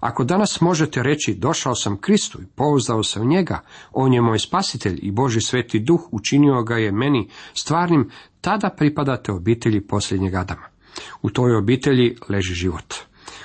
Ako 0.00 0.24
danas 0.24 0.60
možete 0.60 1.02
reći 1.02 1.34
došao 1.34 1.74
sam 1.74 2.00
Kristu 2.00 2.42
i 2.42 2.46
pouzdao 2.46 3.02
u 3.20 3.24
njega, 3.24 3.60
on 3.92 4.12
je 4.12 4.20
moj 4.20 4.38
spasitelj 4.38 4.98
i 5.02 5.10
Boži 5.10 5.40
sveti 5.40 5.78
duh 5.78 6.00
učinio 6.10 6.62
ga 6.62 6.76
je 6.76 6.92
meni 6.92 7.30
stvarnim, 7.54 8.10
tada 8.40 8.70
pripadate 8.70 9.32
obitelji 9.32 9.80
posljednjeg 9.80 10.34
Adama. 10.34 10.75
U 11.22 11.30
toj 11.30 11.56
obitelji 11.56 12.16
leži 12.28 12.54
život. 12.54 12.94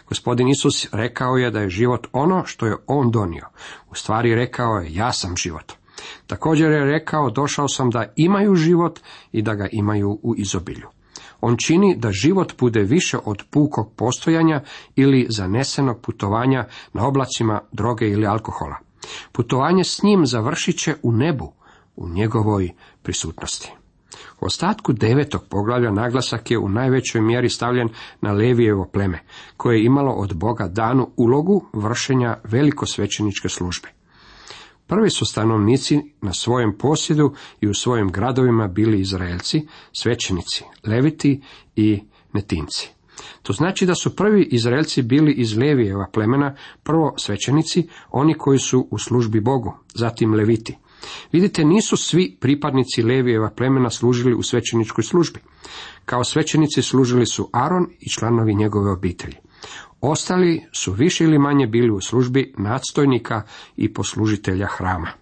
Gospodin 0.08 0.50
Isus 0.50 0.88
rekao 0.92 1.38
je 1.38 1.52
da 1.52 1.60
je 1.60 1.70
život 1.70 2.08
ono 2.12 2.46
što 2.46 2.66
je 2.66 2.78
on 2.88 3.12
donio. 3.12 3.46
U 3.90 3.96
stvari 3.96 4.36
rekao 4.36 4.78
je 4.78 4.96
ja 4.96 5.12
sam 5.14 5.38
život. 5.38 5.74
Također 6.28 6.72
je 6.72 6.86
rekao 6.86 7.30
došao 7.30 7.68
sam 7.68 7.90
da 7.90 8.14
imaju 8.16 8.56
život 8.56 9.00
i 9.32 9.42
da 9.42 9.56
ga 9.56 9.68
imaju 9.72 10.20
u 10.24 10.36
izobilju. 10.38 10.88
On 11.42 11.58
čini 11.58 11.96
da 11.98 12.12
život 12.12 12.54
bude 12.60 12.80
više 12.80 13.18
od 13.26 13.44
pukog 13.50 13.94
postojanja 13.96 14.64
ili 14.96 15.28
zanesenog 15.30 16.02
putovanja 16.02 16.68
na 16.94 17.08
oblacima 17.08 17.62
droge 17.72 18.10
ili 18.10 18.28
alkohola. 18.28 18.76
Putovanje 19.32 19.84
s 19.84 20.04
njim 20.04 20.26
završit 20.26 20.80
će 20.80 20.96
u 21.04 21.12
nebu, 21.12 21.54
u 21.96 22.10
njegovoj 22.10 22.72
prisutnosti. 23.04 23.74
U 24.42 24.46
ostatku 24.46 24.94
devetog 24.94 25.42
poglavlja 25.50 25.92
naglasak 25.92 26.52
je 26.52 26.58
u 26.58 26.70
najvećoj 26.70 27.22
mjeri 27.22 27.50
stavljen 27.50 27.90
na 28.22 28.32
Levijevo 28.32 28.90
pleme, 28.94 29.20
koje 29.58 29.78
je 29.78 29.86
imalo 29.86 30.12
od 30.12 30.36
Boga 30.36 30.68
danu 30.68 31.10
ulogu 31.18 31.66
vršenja 31.74 32.38
velikosvećeničke 32.44 33.50
službe. 33.50 33.90
Prvi 34.88 35.10
su 35.10 35.26
stanovnici 35.26 36.02
na 36.22 36.34
svojem 36.34 36.78
posjedu 36.78 37.34
i 37.62 37.68
u 37.68 37.74
svojim 37.74 38.12
gradovima 38.12 38.68
bili 38.68 39.00
Izraelci, 39.00 39.68
svećenici, 39.92 40.64
leviti 40.88 41.42
i 41.76 42.04
netinci. 42.34 42.90
To 43.44 43.54
znači 43.54 43.86
da 43.86 43.96
su 43.96 44.16
prvi 44.16 44.48
Izraelci 44.52 45.02
bili 45.02 45.34
iz 45.34 45.58
Levijeva 45.58 46.08
plemena, 46.14 46.56
prvo 46.84 47.14
svećenici, 47.18 47.88
oni 48.12 48.34
koji 48.34 48.60
su 48.60 48.88
u 48.92 48.98
službi 48.98 49.40
Bogu, 49.40 49.74
zatim 49.94 50.34
leviti. 50.34 50.78
Vidite, 51.32 51.66
nisu 51.66 51.98
svi 51.98 52.38
pripadnici 52.40 53.04
Levijeva 53.04 53.50
plemena 53.50 53.90
služili 53.90 54.36
u 54.36 54.44
svećeničkoj 54.44 55.04
službi. 55.04 55.40
Kao 56.06 56.24
svećenici 56.24 56.82
služili 56.82 57.26
su 57.26 57.50
Aron 57.54 57.88
i 58.00 58.10
članovi 58.10 58.56
njegove 58.56 58.92
obitelji. 58.92 59.36
Ostali 60.02 60.64
su 60.74 60.94
više 60.94 61.24
ili 61.24 61.40
manje 61.40 61.68
bili 61.68 61.92
u 61.92 62.02
službi 62.02 62.54
nadstojnika 62.58 63.42
i 63.78 63.94
poslužitelja 63.94 64.68
hrama. 64.68 65.21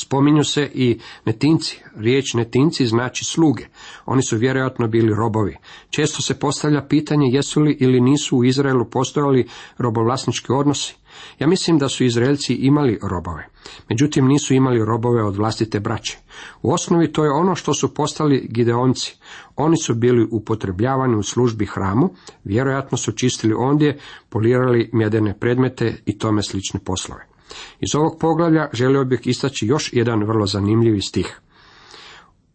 Spominju 0.00 0.44
se 0.44 0.70
i 0.74 0.98
netinci. 1.24 1.80
Riječ 1.96 2.34
netinci 2.34 2.86
znači 2.86 3.24
sluge. 3.24 3.64
Oni 4.06 4.22
su 4.22 4.36
vjerojatno 4.36 4.88
bili 4.88 5.14
robovi. 5.14 5.56
Često 5.90 6.22
se 6.22 6.38
postavlja 6.38 6.82
pitanje 6.88 7.28
jesu 7.32 7.60
li 7.60 7.76
ili 7.80 8.00
nisu 8.00 8.36
u 8.36 8.44
Izraelu 8.44 8.84
postojali 8.84 9.48
robovlasnički 9.78 10.52
odnosi. 10.52 10.94
Ja 11.38 11.46
mislim 11.46 11.78
da 11.78 11.88
su 11.88 12.04
Izraelci 12.04 12.54
imali 12.54 12.98
robove, 13.02 13.48
međutim 13.88 14.26
nisu 14.26 14.54
imali 14.54 14.84
robove 14.84 15.22
od 15.24 15.36
vlastite 15.36 15.80
braće. 15.80 16.18
U 16.62 16.72
osnovi 16.72 17.12
to 17.12 17.24
je 17.24 17.30
ono 17.30 17.54
što 17.54 17.74
su 17.74 17.94
postali 17.94 18.48
gideonci. 18.50 19.16
Oni 19.56 19.76
su 19.76 19.94
bili 19.94 20.28
upotrebljavani 20.30 21.16
u 21.16 21.22
službi 21.22 21.66
hramu, 21.66 22.10
vjerojatno 22.44 22.98
su 22.98 23.12
čistili 23.12 23.54
ondje, 23.54 23.98
polirali 24.28 24.90
mjedene 24.92 25.38
predmete 25.38 26.02
i 26.06 26.18
tome 26.18 26.42
slične 26.42 26.80
poslove. 26.84 27.37
Iz 27.80 27.94
ovog 27.94 28.18
poglavlja 28.20 28.68
želio 28.72 29.04
bih 29.04 29.20
istaći 29.24 29.66
još 29.66 29.90
jedan 29.92 30.24
vrlo 30.24 30.46
zanimljivi 30.46 31.00
stih. 31.00 31.40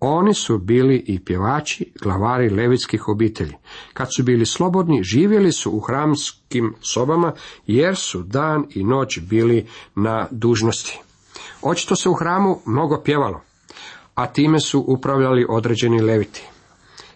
Oni 0.05 0.33
su 0.33 0.57
bili 0.57 1.03
i 1.07 1.19
pjevači, 1.19 1.91
glavari 2.01 2.49
levitskih 2.49 3.07
obitelji. 3.07 3.53
Kad 3.93 4.07
su 4.15 4.23
bili 4.23 4.45
slobodni, 4.45 5.03
živjeli 5.03 5.51
su 5.51 5.71
u 5.71 5.79
hramskim 5.79 6.73
sobama, 6.81 7.33
jer 7.67 7.95
su 7.95 8.23
dan 8.23 8.65
i 8.69 8.83
noć 8.83 9.19
bili 9.19 9.67
na 9.95 10.27
dužnosti. 10.31 10.99
Očito 11.61 11.95
se 11.95 12.09
u 12.09 12.13
hramu 12.13 12.59
mnogo 12.65 13.01
pjevalo, 13.05 13.41
a 14.15 14.27
time 14.27 14.59
su 14.59 14.83
upravljali 14.87 15.45
određeni 15.49 16.01
leviti. 16.01 16.43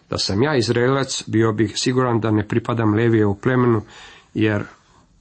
Da 0.09 0.17
sam 0.17 0.43
ja 0.43 0.57
Izraelac, 0.57 1.23
bio 1.27 1.53
bih 1.53 1.73
siguran 1.75 2.19
da 2.19 2.31
ne 2.31 2.47
pripadam 2.47 2.93
levije 2.93 3.25
u 3.25 3.35
plemenu, 3.35 3.81
jer 4.33 4.63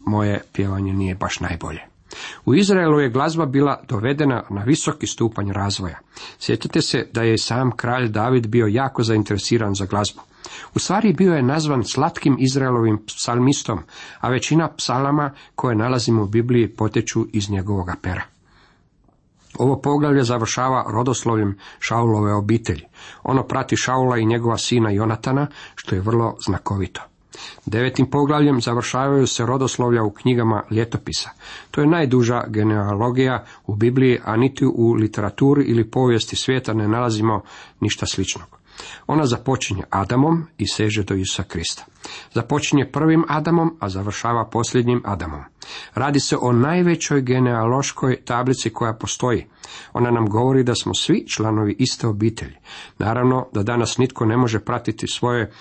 moje 0.00 0.42
pjevanje 0.52 0.92
nije 0.92 1.14
baš 1.14 1.40
najbolje. 1.40 1.95
U 2.44 2.54
Izraelu 2.54 3.00
je 3.00 3.10
glazba 3.10 3.46
bila 3.46 3.82
dovedena 3.88 4.42
na 4.50 4.62
visoki 4.62 5.06
stupanj 5.06 5.52
razvoja. 5.52 5.98
Sjetite 6.38 6.82
se 6.82 7.08
da 7.12 7.22
je 7.22 7.38
sam 7.38 7.70
kralj 7.70 8.08
David 8.08 8.46
bio 8.46 8.66
jako 8.66 9.02
zainteresiran 9.02 9.74
za 9.74 9.86
glazbu. 9.86 10.20
U 10.74 10.78
stvari 10.78 11.12
bio 11.12 11.34
je 11.34 11.42
nazvan 11.42 11.84
slatkim 11.84 12.36
Izraelovim 12.40 12.98
psalmistom, 13.06 13.78
a 14.20 14.28
većina 14.28 14.68
psalama 14.76 15.32
koje 15.54 15.76
nalazimo 15.76 16.22
u 16.22 16.26
Bibliji 16.26 16.68
poteču 16.68 17.26
iz 17.32 17.50
njegovoga 17.50 17.94
pera. 18.02 18.22
Ovo 19.58 19.80
poglavlje 19.80 20.24
završava 20.24 20.84
rodoslovljem 20.88 21.58
Šaulove 21.78 22.34
obitelji. 22.34 22.84
Ono 23.22 23.42
prati 23.42 23.76
Šaula 23.76 24.18
i 24.18 24.26
njegova 24.26 24.58
sina 24.58 24.90
Jonatana, 24.90 25.46
što 25.74 25.94
je 25.94 26.00
vrlo 26.00 26.36
znakovito. 26.46 27.00
Devetim 27.66 28.10
poglavljem 28.10 28.60
završavaju 28.60 29.26
se 29.26 29.46
rodoslovlja 29.46 30.02
u 30.02 30.10
knjigama 30.10 30.62
ljetopisa. 30.70 31.30
To 31.70 31.80
je 31.80 31.86
najduža 31.86 32.44
genealogija 32.48 33.44
u 33.66 33.74
Bibliji, 33.74 34.18
a 34.24 34.36
niti 34.36 34.66
u 34.66 34.92
literaturi 34.92 35.64
ili 35.64 35.90
povijesti 35.90 36.36
svijeta 36.36 36.74
ne 36.74 36.88
nalazimo 36.88 37.40
ništa 37.80 38.06
sličnog. 38.06 38.56
Ona 39.06 39.26
započinje 39.26 39.82
Adamom 39.90 40.46
i 40.58 40.66
seže 40.66 41.02
do 41.02 41.14
Isusa 41.14 41.42
Krista. 41.42 41.84
Započinje 42.34 42.90
prvim 42.92 43.24
Adamom, 43.28 43.76
a 43.80 43.88
završava 43.88 44.48
posljednjim 44.50 45.02
Adamom. 45.04 45.40
Radi 45.94 46.20
se 46.20 46.36
o 46.40 46.52
najvećoj 46.52 47.20
genealoškoj 47.20 48.16
tablici 48.24 48.70
koja 48.70 48.94
postoji. 48.94 49.46
Ona 49.92 50.10
nam 50.10 50.28
govori 50.28 50.62
da 50.62 50.74
smo 50.74 50.94
svi 50.94 51.26
članovi 51.28 51.76
iste 51.78 52.06
obitelji. 52.06 52.54
Naravno 52.98 53.48
da 53.52 53.62
danas 53.62 53.98
nitko 53.98 54.24
ne 54.24 54.36
može 54.36 54.60
pratiti 54.60 55.06
svoje 55.06 55.52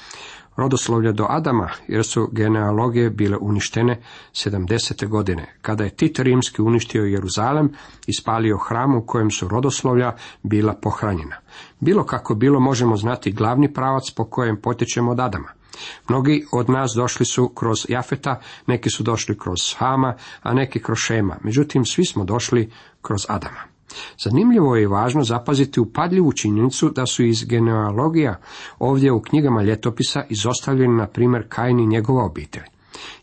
rodoslovlje 0.56 1.12
do 1.12 1.26
Adama, 1.30 1.70
jer 1.88 2.06
su 2.06 2.30
genealogije 2.32 3.10
bile 3.10 3.38
uništene 3.38 4.02
70. 4.34 5.08
godine, 5.08 5.56
kada 5.62 5.84
je 5.84 5.96
Tit 5.96 6.20
Rimski 6.20 6.62
uništio 6.62 7.04
Jeruzalem 7.04 7.74
i 8.08 8.14
spalio 8.14 8.58
hram 8.58 8.96
u 8.96 9.06
kojem 9.06 9.32
su 9.32 9.48
rodoslovlja 9.48 10.16
bila 10.44 10.74
pohranjena. 10.74 11.36
Bilo 11.80 12.04
kako 12.04 12.36
bilo 12.36 12.60
možemo 12.60 12.98
znati 12.98 13.32
glavni 13.32 13.74
pravac 13.74 14.12
po 14.12 14.26
kojem 14.26 14.62
potječemo 14.62 15.12
od 15.12 15.20
Adama. 15.20 15.50
Mnogi 16.10 16.46
od 16.52 16.70
nas 16.70 16.92
došli 16.96 17.26
su 17.26 17.50
kroz 17.50 17.86
Jafeta, 17.90 18.42
neki 18.68 18.90
su 18.90 19.04
došli 19.04 19.38
kroz 19.38 19.60
Hama, 19.78 20.16
a 20.44 20.54
neki 20.54 20.80
kroz 20.80 20.98
Šema. 20.98 21.38
Međutim, 21.42 21.86
svi 21.86 22.06
smo 22.06 22.24
došli 22.24 22.72
kroz 23.02 23.26
Adama. 23.30 23.75
Zanimljivo 24.24 24.76
je 24.76 24.84
i 24.84 24.88
važno 24.88 25.24
zapaziti 25.24 25.80
upadljivu 25.80 26.34
činjenicu 26.34 26.90
da 26.90 27.06
su 27.06 27.24
iz 27.24 27.46
genealogija 27.46 28.40
ovdje 28.80 29.12
u 29.12 29.22
knjigama 29.22 29.62
ljetopisa 29.62 30.24
izostavljeni 30.30 30.98
na 30.98 31.08
primjer 31.08 31.46
Kain 31.50 31.80
i 31.80 31.88
njegova 31.88 32.26
obitelj. 32.26 32.64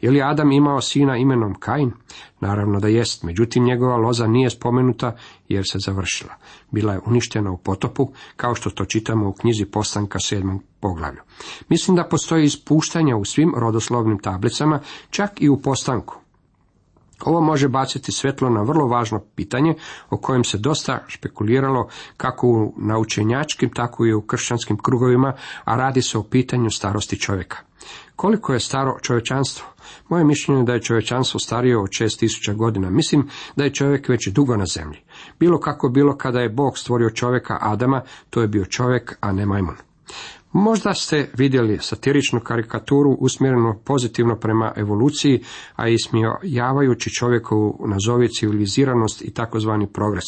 Je 0.01 0.11
li 0.11 0.23
Adam 0.23 0.53
imao 0.53 0.81
sina 0.81 1.17
imenom 1.17 1.55
Kain? 1.55 1.93
Naravno 2.41 2.81
da 2.81 2.89
jest, 2.89 3.23
međutim 3.23 3.65
njegova 3.65 3.97
loza 3.97 4.27
nije 4.27 4.51
spomenuta 4.51 5.17
jer 5.49 5.65
se 5.71 5.79
završila. 5.79 6.35
Bila 6.71 6.93
je 6.93 7.01
uništena 7.07 7.51
u 7.51 7.57
potopu, 7.57 8.13
kao 8.37 8.55
što 8.55 8.71
to 8.71 8.85
čitamo 8.85 9.29
u 9.29 9.33
knjizi 9.33 9.65
postanka 9.65 10.19
sedmom 10.19 10.63
poglavlju. 10.81 11.21
Mislim 11.69 11.97
da 11.97 12.09
postoji 12.09 12.45
ispuštanja 12.45 13.17
u 13.17 13.25
svim 13.25 13.55
rodoslovnim 13.57 14.19
tablicama, 14.19 14.81
čak 15.11 15.31
i 15.41 15.49
u 15.49 15.57
postanku. 15.57 16.22
Ovo 17.25 17.41
može 17.41 17.69
baciti 17.69 18.13
svjetlo 18.13 18.51
na 18.51 18.63
vrlo 18.63 18.87
važno 18.87 19.21
pitanje 19.35 19.75
o 20.11 20.17
kojem 20.17 20.45
se 20.45 20.59
dosta 20.59 21.05
špekuliralo 21.07 21.89
kako 22.17 22.47
u 22.47 22.75
naučenjačkim, 22.77 23.71
tako 23.71 24.07
i 24.07 24.15
u 24.15 24.23
kršćanskim 24.23 24.77
krugovima, 24.77 25.33
a 25.65 25.77
radi 25.77 26.03
se 26.03 26.19
o 26.19 26.23
pitanju 26.23 26.71
starosti 26.71 27.21
čovjeka. 27.21 27.57
Koliko 28.17 28.53
je 28.53 28.61
staro 28.61 28.99
čovječanstvo? 29.03 29.67
Moje 30.09 30.25
mišljenje 30.25 30.61
je 30.61 30.65
da 30.65 30.73
je 30.73 30.83
čovječanstvo 30.83 31.41
starije 31.41 31.79
od 31.79 31.89
šest 31.91 32.19
tisuća 32.19 32.53
godina. 32.53 32.91
Mislim 32.91 33.29
da 33.57 33.65
je 33.65 33.75
čovjek 33.75 34.09
već 34.09 34.29
dugo 34.29 34.57
na 34.57 34.67
zemlji. 34.67 34.99
Bilo 35.41 35.61
kako 35.61 35.89
bilo 35.89 36.17
kada 36.17 36.41
je 36.41 36.49
Bog 36.49 36.79
stvorio 36.79 37.11
čovjeka 37.11 37.59
Adama, 37.61 38.03
to 38.31 38.41
je 38.41 38.49
bio 38.49 38.65
čovjek, 38.65 39.17
a 39.21 39.33
ne 39.33 39.47
majmun. 39.47 39.75
Možda 40.53 40.95
ste 40.95 41.31
vidjeli 41.37 41.79
satiričnu 41.81 42.41
karikaturu 42.41 43.11
usmjerenu 43.11 43.75
pozitivno 43.85 44.37
prema 44.37 44.73
evoluciji, 44.77 45.43
a 45.77 45.89
ismijavajući 45.89 47.11
čovjekovu 47.11 47.85
nazovi 47.87 48.29
civiliziranost 48.29 49.23
i 49.23 49.35
takozvani 49.35 49.87
progres. 49.93 50.25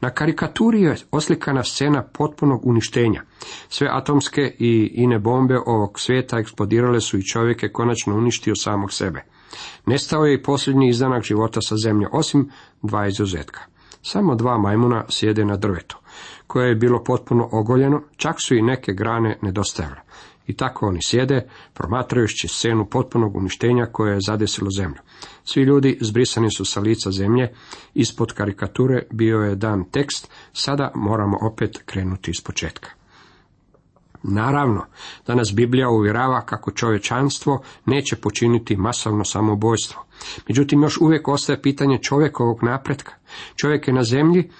Na 0.00 0.10
karikaturi 0.10 0.82
je 0.82 0.96
oslikana 1.10 1.64
scena 1.64 2.02
potpunog 2.02 2.66
uništenja. 2.66 3.22
Sve 3.68 3.88
atomske 3.90 4.54
i 4.58 4.90
ine 4.94 5.18
bombe 5.18 5.58
ovog 5.66 6.00
svijeta 6.00 6.38
eksplodirale 6.38 7.00
su 7.00 7.18
i 7.18 7.26
čovjek 7.26 7.62
je 7.62 7.72
konačno 7.72 8.16
uništio 8.16 8.54
samog 8.56 8.92
sebe. 8.92 9.24
Nestao 9.86 10.24
je 10.24 10.34
i 10.34 10.42
posljednji 10.42 10.88
izdanak 10.88 11.22
života 11.22 11.60
sa 11.60 11.76
zemlje, 11.76 12.06
osim 12.12 12.50
dva 12.82 13.06
izuzetka. 13.06 13.60
Samo 14.02 14.34
dva 14.34 14.58
majmuna 14.58 15.04
sjede 15.08 15.44
na 15.44 15.56
drvetu 15.56 15.99
koje 16.50 16.68
je 16.68 16.74
bilo 16.74 17.04
potpuno 17.04 17.48
ogoljeno, 17.52 18.02
čak 18.16 18.36
su 18.38 18.54
i 18.54 18.62
neke 18.62 18.92
grane 18.92 19.38
nedostajale. 19.42 20.00
I 20.46 20.56
tako 20.56 20.86
oni 20.86 20.98
sjede, 21.02 21.48
promatrajući 21.74 22.48
scenu 22.48 22.86
potpunog 22.86 23.36
uništenja 23.36 23.86
koje 23.86 24.12
je 24.12 24.20
zadesilo 24.26 24.70
zemlju. 24.70 24.98
Svi 25.44 25.62
ljudi 25.62 25.98
zbrisani 26.00 26.50
su 26.50 26.64
sa 26.64 26.80
lica 26.80 27.10
zemlje, 27.10 27.52
ispod 27.94 28.32
karikature 28.32 29.02
bio 29.10 29.38
je 29.38 29.54
dan 29.56 29.84
tekst, 29.84 30.30
sada 30.52 30.92
moramo 30.94 31.38
opet 31.40 31.82
krenuti 31.86 32.30
iz 32.30 32.40
početka. 32.40 32.90
Naravno, 34.22 34.86
da 35.26 35.34
nas 35.34 35.54
Biblija 35.54 35.88
uvjerava 35.88 36.40
kako 36.46 36.70
čovječanstvo 36.70 37.62
neće 37.86 38.16
počiniti 38.16 38.76
masovno 38.76 39.24
samobojstvo. 39.24 40.04
Međutim, 40.48 40.82
još 40.82 40.98
uvijek 41.00 41.28
ostaje 41.28 41.62
pitanje 41.62 41.98
čovjekovog 41.98 42.62
napretka. 42.62 43.12
Čovjek 43.56 43.88
je 43.88 43.94
na 43.94 44.02
zemlji 44.02 44.50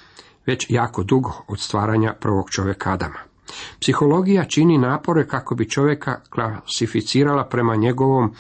već 0.46 0.66
jako 0.68 1.02
dugo 1.02 1.32
od 1.48 1.60
stvaranja 1.60 2.14
prvog 2.20 2.50
čovjeka 2.50 2.92
Adama. 2.92 3.18
Psihologija 3.80 4.44
čini 4.44 4.78
napore 4.78 5.28
kako 5.28 5.54
bi 5.54 5.68
čovjeka 5.68 6.20
klasificirala 6.30 7.44
prema 7.44 7.76
njegovom 7.76 8.34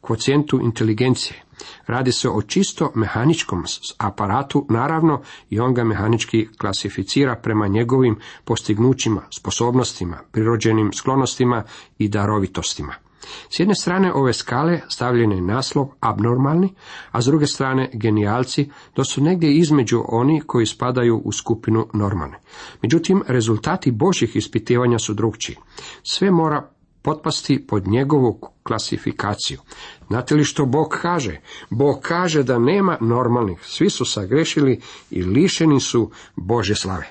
kvocijentu 0.00 0.60
inteligencije. 0.62 1.42
Radi 1.86 2.12
se 2.12 2.28
o 2.28 2.42
čisto 2.42 2.92
mehaničkom 2.94 3.64
aparatu, 3.98 4.66
naravno, 4.70 5.22
i 5.50 5.60
on 5.60 5.74
ga 5.74 5.84
mehanički 5.84 6.48
klasificira 6.58 7.36
prema 7.36 7.66
njegovim 7.66 8.18
postignućima, 8.44 9.22
sposobnostima, 9.36 10.18
prirođenim 10.32 10.92
sklonostima 10.92 11.62
i 11.98 12.08
darovitostima. 12.08 13.05
S 13.50 13.60
jedne 13.60 13.74
strane 13.74 14.12
ove 14.12 14.32
skale 14.32 14.80
stavljen 14.88 15.32
je 15.32 15.40
naslov 15.40 15.88
abnormalni, 16.00 16.74
a 17.10 17.22
s 17.22 17.24
druge 17.24 17.46
strane 17.46 17.90
genijalci, 17.92 18.70
to 18.94 19.04
su 19.04 19.22
negdje 19.22 19.52
između 19.52 20.02
oni 20.08 20.40
koji 20.46 20.66
spadaju 20.66 21.22
u 21.24 21.32
skupinu 21.32 21.86
normalne. 21.92 22.38
Međutim, 22.82 23.22
rezultati 23.26 23.90
božjih 23.90 24.36
ispitivanja 24.36 24.98
su 24.98 25.14
drugčiji. 25.14 25.56
Sve 26.02 26.30
mora 26.30 26.70
potpasti 27.02 27.66
pod 27.66 27.86
njegovu 27.86 28.40
klasifikaciju. 28.62 29.60
Znate 30.08 30.34
li 30.34 30.44
što 30.44 30.66
Bog 30.66 30.88
kaže? 31.02 31.40
Bog 31.70 32.00
kaže 32.02 32.42
da 32.42 32.58
nema 32.58 32.98
normalnih, 33.00 33.58
svi 33.62 33.90
su 33.90 34.04
sagrešili 34.04 34.80
i 35.10 35.22
lišeni 35.22 35.80
su 35.80 36.10
Bože 36.36 36.74
slave. 36.74 37.06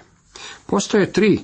Postoje 0.65 1.13
tri 1.13 1.39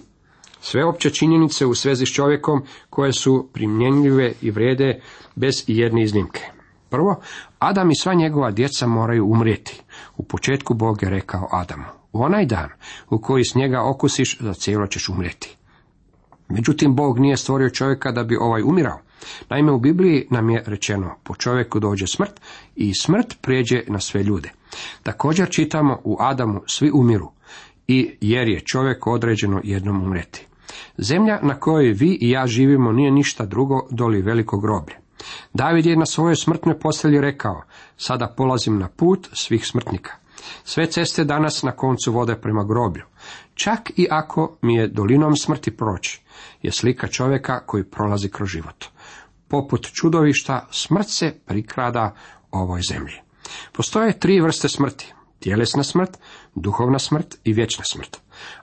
Sveopće 0.61 1.09
činjenice 1.09 1.65
u 1.65 1.75
svezi 1.75 2.05
s 2.05 2.13
čovjekom 2.13 2.61
koje 2.89 3.13
su 3.13 3.49
primjenjive 3.53 4.33
i 4.41 4.51
vrijede 4.51 5.01
bez 5.35 5.63
jedne 5.67 6.03
iznimke. 6.03 6.41
Prvo, 6.89 7.21
Adam 7.59 7.91
i 7.91 7.95
sva 7.95 8.13
njegova 8.13 8.51
djeca 8.51 8.87
moraju 8.87 9.31
umrijeti. 9.31 9.81
U 10.17 10.23
početku 10.23 10.73
Bog 10.73 11.03
je 11.03 11.09
rekao 11.09 11.47
Adamu, 11.51 11.85
u 12.13 12.23
onaj 12.23 12.45
dan 12.45 12.69
u 13.09 13.21
koji 13.21 13.43
s 13.43 13.55
njega 13.55 13.89
okusiš, 13.89 14.37
za 14.39 14.53
cijelo 14.53 14.87
ćeš 14.87 15.09
umrijeti. 15.09 15.57
Međutim, 16.49 16.95
Bog 16.95 17.19
nije 17.19 17.37
stvorio 17.37 17.69
čovjeka 17.69 18.11
da 18.11 18.23
bi 18.23 18.35
ovaj 18.35 18.61
umirao. 18.63 18.99
Naime, 19.49 19.71
u 19.71 19.79
Bibliji 19.79 20.27
nam 20.29 20.49
je 20.49 20.63
rečeno, 20.65 21.15
po 21.23 21.35
čovjeku 21.35 21.79
dođe 21.79 22.07
smrt 22.07 22.41
i 22.75 22.93
smrt 22.93 23.37
prijeđe 23.41 23.83
na 23.87 23.99
sve 23.99 24.23
ljude. 24.23 24.51
Također 25.03 25.49
čitamo 25.49 26.01
u 26.03 26.17
Adamu 26.19 26.61
svi 26.67 26.91
umiru 26.93 27.31
i 27.87 28.17
jer 28.21 28.49
je 28.49 28.59
čovjek 28.59 29.07
određeno 29.07 29.61
jednom 29.63 30.03
umreti. 30.03 30.47
Zemlja 30.97 31.39
na 31.41 31.59
kojoj 31.59 31.93
vi 31.93 32.17
i 32.21 32.29
ja 32.29 32.47
živimo 32.47 32.91
nije 32.91 33.11
ništa 33.11 33.45
drugo 33.45 33.87
doli 33.89 34.21
veliko 34.21 34.59
groblje. 34.59 34.95
David 35.53 35.85
je 35.85 35.97
na 35.97 36.05
svojoj 36.05 36.35
smrtnoj 36.35 36.79
postelji 36.79 37.21
rekao, 37.21 37.63
sada 37.97 38.33
polazim 38.37 38.79
na 38.79 38.87
put 38.87 39.29
svih 39.33 39.67
smrtnika. 39.67 40.11
Sve 40.63 40.85
ceste 40.85 41.23
danas 41.23 41.63
na 41.63 41.71
koncu 41.71 42.11
vode 42.11 42.35
prema 42.35 42.63
groblju. 42.63 43.03
Čak 43.53 43.91
i 43.95 44.07
ako 44.11 44.57
mi 44.61 44.75
je 44.75 44.87
dolinom 44.87 45.35
smrti 45.35 45.77
proći, 45.77 46.21
je 46.61 46.71
slika 46.71 47.07
čovjeka 47.07 47.59
koji 47.65 47.83
prolazi 47.83 48.29
kroz 48.29 48.49
život. 48.49 48.85
Poput 49.47 49.89
čudovišta, 49.93 50.67
smrt 50.71 51.09
se 51.09 51.33
prikrada 51.45 52.15
ovoj 52.51 52.81
zemlji. 52.81 53.15
Postoje 53.71 54.19
tri 54.19 54.41
vrste 54.41 54.69
smrti. 54.69 55.13
Tjelesna 55.39 55.83
smrt, 55.83 56.17
duhovna 56.55 56.99
smrt 56.99 57.37
i 57.43 57.53
vječna 57.53 57.83
smrt. 57.85 58.17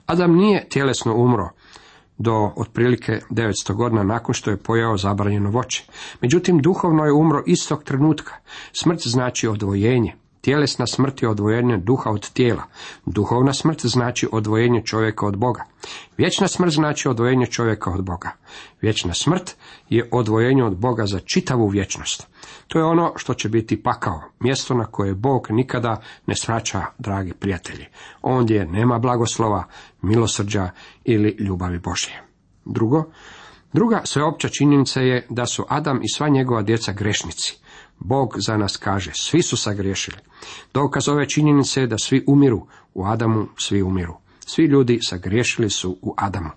Adam 0.05 0.35
nije 0.35 0.69
tjelesno 0.69 1.15
umro, 1.15 1.49
do 2.19 2.51
otprilike 2.55 3.19
900 3.29 3.73
godina 3.73 4.03
nakon 4.03 4.33
što 4.33 4.51
je 4.51 4.57
pojao 4.57 4.97
zabranjeno 4.97 5.49
voće. 5.49 5.83
Međutim, 6.21 6.59
duhovno 6.59 7.05
je 7.05 7.13
umro 7.13 7.43
istog 7.45 7.83
trenutka. 7.83 8.33
Smrt 8.71 8.99
znači 9.03 9.47
odvojenje. 9.47 10.15
Tjelesna 10.41 10.87
smrt 10.87 11.21
je 11.21 11.29
odvojenje 11.29 11.77
duha 11.77 12.09
od 12.09 12.29
tijela. 12.29 12.63
Duhovna 13.05 13.53
smrt 13.53 13.85
znači 13.85 14.27
odvojenje 14.31 14.81
čovjeka 14.85 15.25
od 15.25 15.37
Boga. 15.37 15.63
Vječna 16.17 16.47
smrt 16.47 16.71
znači 16.71 17.07
odvojenje 17.09 17.45
čovjeka 17.45 17.91
od 17.91 18.03
Boga. 18.03 18.31
Vječna 18.81 19.13
smrt 19.13 19.55
je 19.89 20.09
odvojenje 20.11 20.63
od 20.63 20.77
Boga 20.77 21.05
za 21.05 21.19
čitavu 21.19 21.67
vječnost. 21.67 22.27
To 22.67 22.79
je 22.79 22.85
ono 22.85 23.13
što 23.15 23.33
će 23.33 23.49
biti 23.49 23.83
pakao, 23.83 24.21
mjesto 24.39 24.73
na 24.73 24.85
koje 24.85 25.15
Bog 25.15 25.47
nikada 25.49 26.01
ne 26.25 26.35
svraća, 26.35 26.81
dragi 26.97 27.33
prijatelji. 27.33 27.85
Ondje 28.21 28.65
nema 28.65 28.99
blagoslova, 28.99 29.63
milosrđa 30.01 30.69
ili 31.03 31.35
ljubavi 31.39 31.79
Božje. 31.79 32.23
Drugo, 32.65 33.03
druga 33.73 34.01
sveopća 34.05 34.49
činjenica 34.49 35.01
je 35.01 35.27
da 35.29 35.45
su 35.45 35.65
Adam 35.69 35.99
i 36.03 36.09
sva 36.13 36.29
njegova 36.29 36.61
djeca 36.61 36.91
grešnici. 36.91 37.59
Bog 37.99 38.35
za 38.37 38.57
nas 38.57 38.77
kaže, 38.77 39.11
svi 39.13 39.41
su 39.41 39.57
sagriješili. 39.57 40.17
Dokaz 40.73 41.09
ove 41.09 41.29
činjenice 41.29 41.81
je 41.81 41.87
da 41.87 41.97
svi 41.97 42.23
umiru, 42.27 42.67
u 42.93 43.05
Adamu 43.05 43.47
svi 43.57 43.81
umiru. 43.81 44.13
Svi 44.45 44.65
ljudi 44.65 44.99
sagriješili 45.01 45.69
su 45.69 45.97
u 46.01 46.13
Adamu. 46.17 46.49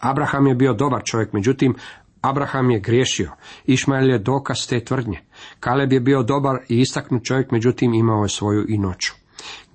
Abraham 0.00 0.46
je 0.46 0.54
bio 0.54 0.72
dobar 0.72 1.02
čovjek, 1.04 1.32
međutim, 1.32 1.74
Abraham 2.20 2.70
je 2.70 2.80
griješio. 2.80 3.30
Išmael 3.66 4.10
je 4.10 4.18
dokaz 4.18 4.66
te 4.66 4.84
tvrdnje. 4.84 5.20
Kaleb 5.60 5.92
je 5.92 6.00
bio 6.00 6.22
dobar 6.22 6.56
i 6.68 6.80
istaknut 6.80 7.24
čovjek, 7.24 7.50
međutim 7.50 7.94
imao 7.94 8.22
je 8.22 8.28
svoju 8.28 8.66
i 8.68 8.78
noću. 8.78 9.12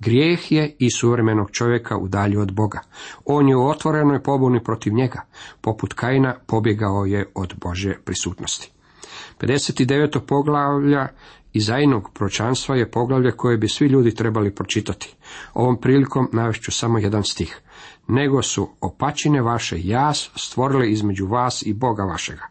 Grijeh 0.00 0.52
je 0.52 0.76
i 0.78 0.90
suvremenog 0.90 1.50
čovjeka 1.50 1.96
udalji 1.96 2.36
od 2.36 2.52
Boga. 2.52 2.80
On 3.24 3.48
je 3.48 3.56
u 3.56 3.68
otvorenoj 3.68 4.22
pobuni 4.22 4.64
protiv 4.64 4.92
njega. 4.92 5.20
Poput 5.60 5.94
Kaina 5.94 6.36
pobjegao 6.46 7.04
je 7.04 7.26
od 7.34 7.54
Bože 7.60 7.94
prisutnosti. 8.04 8.73
59. 9.40 10.20
poglavlja 10.20 11.08
Izajnog 11.54 12.10
pročanstva 12.14 12.76
je 12.76 12.90
poglavlje 12.90 13.32
koje 13.32 13.56
bi 13.58 13.68
svi 13.68 13.86
ljudi 13.86 14.14
trebali 14.14 14.54
pročitati. 14.54 15.14
Ovom 15.54 15.80
prilikom 15.80 16.28
navešću 16.32 16.72
samo 16.72 16.98
jedan 16.98 17.24
stih. 17.24 17.60
Nego 18.08 18.42
su 18.42 18.70
opačine 18.80 19.42
vaše 19.42 19.76
jas 19.78 20.30
stvorile 20.36 20.90
između 20.90 21.26
vas 21.26 21.62
i 21.66 21.72
Boga 21.72 22.02
vašega. 22.02 22.46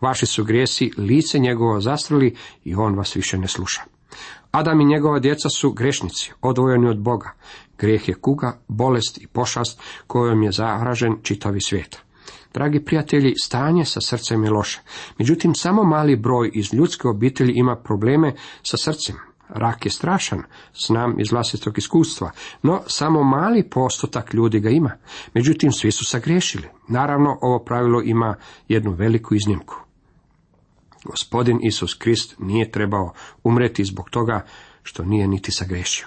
Vaši 0.00 0.26
su 0.26 0.44
grijesi 0.44 0.90
lice 0.96 1.38
njegovo 1.38 1.80
zastrili 1.80 2.36
i 2.64 2.74
on 2.74 2.94
vas 2.94 3.16
više 3.16 3.38
ne 3.38 3.48
sluša. 3.48 3.82
Adam 4.50 4.80
i 4.80 4.84
njegova 4.84 5.18
djeca 5.18 5.48
su 5.48 5.72
grešnici, 5.72 6.32
odvojeni 6.40 6.88
od 6.88 6.98
Boga. 6.98 7.32
Grijeh 7.78 8.08
je 8.08 8.14
kuga, 8.14 8.58
bolest 8.68 9.18
i 9.18 9.26
pošast 9.26 9.80
kojom 10.06 10.42
je 10.42 10.52
zahražen 10.52 11.16
čitavi 11.22 11.60
svijet. 11.60 12.07
Dragi 12.54 12.84
prijatelji, 12.84 13.34
stanje 13.42 13.84
sa 13.84 14.00
srcem 14.00 14.44
je 14.44 14.50
loše. 14.50 14.80
Međutim, 15.18 15.54
samo 15.54 15.84
mali 15.84 16.16
broj 16.16 16.50
iz 16.54 16.74
ljudske 16.74 17.08
obitelji 17.08 17.52
ima 17.56 17.76
probleme 17.76 18.34
sa 18.62 18.76
srcem. 18.76 19.16
Rak 19.48 19.86
je 19.86 19.90
strašan, 19.90 20.42
znam 20.86 21.20
iz 21.20 21.32
vlastitog 21.32 21.78
iskustva, 21.78 22.30
no 22.62 22.82
samo 22.86 23.24
mali 23.24 23.70
postotak 23.70 24.34
ljudi 24.34 24.60
ga 24.60 24.70
ima. 24.70 24.92
Međutim, 25.34 25.72
svi 25.72 25.90
su 25.90 26.04
sagriješili. 26.04 26.68
Naravno, 26.88 27.38
ovo 27.42 27.64
pravilo 27.64 28.02
ima 28.02 28.34
jednu 28.68 28.92
veliku 28.92 29.34
iznimku. 29.34 29.76
Gospodin 31.04 31.58
Isus 31.62 31.94
Krist 31.94 32.34
nije 32.38 32.70
trebao 32.70 33.12
umreti 33.44 33.84
zbog 33.84 34.10
toga 34.10 34.44
što 34.82 35.04
nije 35.04 35.28
niti 35.28 35.52
sagrešio. 35.52 36.06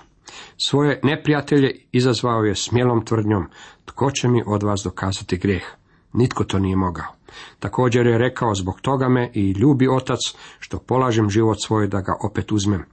Svoje 0.57 0.99
neprijatelje 1.03 1.75
izazvao 1.91 2.43
je 2.43 2.55
smjelom 2.55 3.05
tvrdnjom, 3.05 3.47
tko 3.85 4.11
će 4.11 4.27
mi 4.27 4.43
od 4.45 4.63
vas 4.63 4.81
dokazati 4.83 5.37
grijeh? 5.37 5.63
Nitko 6.13 6.43
to 6.43 6.59
nije 6.59 6.75
mogao. 6.75 7.05
Također 7.59 8.07
je 8.07 8.17
rekao, 8.17 8.55
zbog 8.55 8.81
toga 8.81 9.09
me 9.09 9.31
i 9.33 9.51
ljubi 9.51 9.87
otac, 9.87 10.19
što 10.59 10.79
polažem 10.79 11.29
život 11.29 11.57
svoj 11.61 11.87
da 11.87 12.01
ga 12.01 12.15
opet 12.23 12.51
uzmem. 12.51 12.85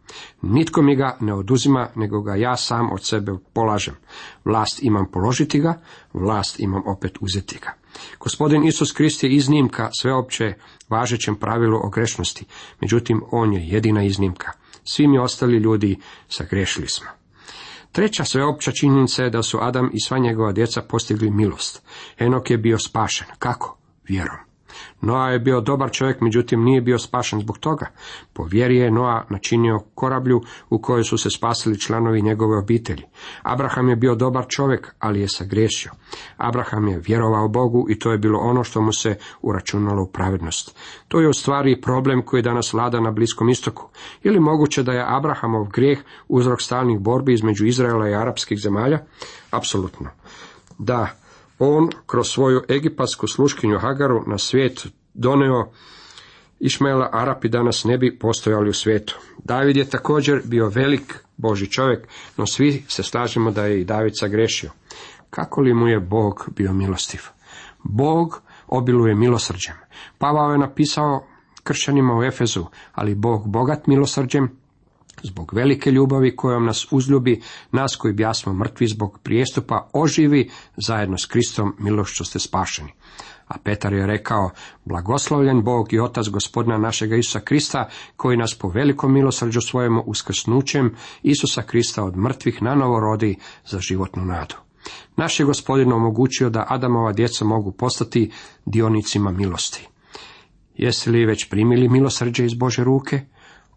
Nitko 0.43 0.83
mi 0.83 0.97
ga 0.97 1.17
ne 1.21 1.35
oduzima, 1.35 1.89
nego 1.95 2.21
ga 2.21 2.35
ja 2.35 2.57
sam 2.57 2.93
od 2.93 3.07
sebe 3.07 3.33
polažem. 3.53 3.95
Vlast 4.45 4.83
imam 4.83 5.07
položiti 5.13 5.61
ga, 5.61 5.81
vlast 6.13 6.61
imam 6.61 6.83
opet 6.87 7.19
uzeti 7.21 7.59
ga. 7.59 7.75
Gospodin 8.21 8.65
Isus 8.65 8.93
Krist 8.93 9.25
je 9.25 9.31
iznimka 9.31 9.91
sveopće 10.01 10.55
važećem 10.89 11.37
pravilu 11.37 11.79
o 11.83 11.89
grešnosti, 11.89 12.45
međutim 12.81 13.23
on 13.31 13.53
je 13.53 13.69
jedina 13.69 14.03
iznimka. 14.03 14.53
Svi 14.85 15.07
mi 15.07 15.19
ostali 15.19 15.57
ljudi 15.57 15.97
sagrešili 16.29 16.89
smo. 16.89 17.07
Treća 17.99 18.25
sveopća 18.25 18.73
činjenica 18.73 19.23
je 19.23 19.31
da 19.31 19.43
su 19.43 19.59
Adam 19.61 19.91
i 19.93 20.01
sva 20.01 20.19
njegova 20.19 20.53
djeca 20.53 20.83
postigli 20.83 21.31
milost. 21.31 21.83
Enok 22.19 22.51
je 22.51 22.59
bio 22.59 22.79
spašen. 22.79 23.27
Kako? 23.39 23.79
Vjerom. 24.09 24.48
Noa 25.01 25.31
je 25.31 25.39
bio 25.39 25.61
dobar 25.61 25.91
čovjek, 25.91 26.21
međutim 26.21 26.65
nije 26.65 26.81
bio 26.81 26.99
spašen 26.99 27.41
zbog 27.41 27.59
toga. 27.59 27.87
Po 28.33 28.45
vjeri 28.45 28.77
je 28.77 28.91
Noa 28.91 29.25
načinio 29.29 29.81
korablju 29.95 30.41
u 30.71 30.79
kojoj 30.79 31.05
su 31.05 31.19
se 31.19 31.31
spasili 31.31 31.81
članovi 31.81 32.23
njegove 32.23 32.59
obitelji. 32.59 33.03
Abraham 33.43 33.89
je 33.89 33.97
bio 33.97 34.15
dobar 34.15 34.47
čovjek, 34.49 34.95
ali 34.99 35.21
je 35.21 35.29
sagriješio. 35.29 35.93
Abraham 36.37 36.89
je 36.89 37.03
vjerovao 37.07 37.49
Bogu 37.49 37.87
i 37.91 37.99
to 37.99 38.13
je 38.13 38.19
bilo 38.19 38.39
ono 38.39 38.65
što 38.65 38.83
mu 38.83 38.93
se 38.93 39.17
uračunalo 39.43 40.03
u 40.03 40.11
pravednost. 40.13 40.77
To 41.09 41.21
je 41.21 41.29
u 41.29 41.33
stvari 41.33 41.81
problem 41.81 42.23
koji 42.23 42.43
danas 42.43 42.73
vlada 42.73 43.01
na 43.01 43.11
Bliskom 43.11 43.49
istoku. 43.49 43.89
Ili 44.23 44.41
moguće 44.41 44.83
da 44.83 44.93
je 44.93 45.05
Abrahamov 45.09 45.65
grijeh 45.65 45.99
uzrok 46.29 46.63
stalnih 46.63 46.99
borbi 46.99 47.33
između 47.33 47.67
Izraela 47.67 48.09
i 48.09 48.15
arapskih 48.15 48.59
zemalja? 48.59 48.99
Apsolutno. 49.51 50.09
Da, 50.79 51.09
on 51.59 51.89
kroz 52.07 52.29
svoju 52.29 52.63
egipatsku 52.69 53.27
sluškinju 53.27 53.79
Hagaru 53.79 54.23
na 54.27 54.39
svijet 54.39 54.87
doneo 55.15 55.71
Išmaela, 56.61 57.11
Arapi 57.13 57.49
danas 57.49 57.85
ne 57.85 57.99
bi 57.99 58.19
postojali 58.19 58.71
u 58.71 58.73
svijetu. 58.73 59.19
David 59.45 59.77
je 59.77 59.91
također 59.91 60.41
bio 60.45 60.69
velik 60.69 61.25
Boži 61.37 61.71
čovjek, 61.71 62.09
no 62.37 62.47
svi 62.47 62.85
se 62.89 63.03
slažemo 63.03 63.51
da 63.51 63.67
je 63.67 63.81
i 63.81 63.85
David 63.85 64.13
sagrešio. 64.17 64.71
Kako 65.31 65.61
li 65.61 65.75
mu 65.75 65.89
je 65.89 66.01
Bog 66.01 66.49
bio 66.57 66.73
milostiv? 66.73 67.21
Bog 67.85 68.43
obiluje 68.67 69.15
milosrđem. 69.15 69.75
Pavao 70.19 70.53
je 70.53 70.59
napisao 70.59 71.27
kršćanima 71.63 72.19
u 72.19 72.23
Efezu, 72.23 72.65
ali 72.93 73.15
Bog 73.15 73.49
bogat 73.49 73.87
milosrđem 73.87 74.59
zbog 75.23 75.55
velike 75.55 75.91
ljubavi 75.91 76.37
kojom 76.37 76.65
nas 76.65 76.87
uzljubi, 76.91 77.41
nas 77.73 77.97
koji 77.97 78.15
bjasmo 78.15 78.53
mrtvi 78.53 78.87
zbog 78.87 79.19
prijestupa 79.23 79.89
oživi 79.93 80.51
zajedno 80.77 81.19
s 81.19 81.27
Kristom 81.27 81.77
milošću 81.79 82.25
ste 82.25 82.39
spašeni. 82.39 82.93
A 83.49 83.59
Petar 83.65 83.93
je 83.93 84.07
rekao, 84.07 84.51
blagoslovljen 84.85 85.63
Bog 85.63 85.93
i 85.93 86.01
Otac 86.01 86.29
gospodina 86.29 86.79
našega 86.79 87.17
Isusa 87.17 87.41
Krista, 87.41 87.89
koji 88.17 88.37
nas 88.37 88.55
po 88.55 88.69
velikom 88.69 89.13
milosrđu 89.13 89.61
svojemu 89.61 90.03
uskrsnućem 90.07 90.95
Isusa 91.23 91.63
Krista 91.63 92.05
od 92.05 92.17
mrtvih 92.17 92.63
na 92.63 92.75
novo 92.75 93.01
rodi 93.01 93.37
za 93.67 93.81
životnu 93.81 94.25
nadu. 94.25 94.55
Naš 95.17 95.41
je 95.41 95.47
gospodin 95.47 95.93
omogućio 95.93 96.51
da 96.51 96.67
Adamova 96.69 97.13
djeca 97.13 97.45
mogu 97.45 97.73
postati 97.73 98.31
dionicima 98.67 99.31
milosti. 99.33 99.89
Jeste 100.75 101.11
li 101.11 101.27
već 101.27 101.49
primili 101.49 101.89
milosrđe 101.89 102.45
iz 102.45 102.55
Bože 102.55 102.85
ruke? 102.85 103.21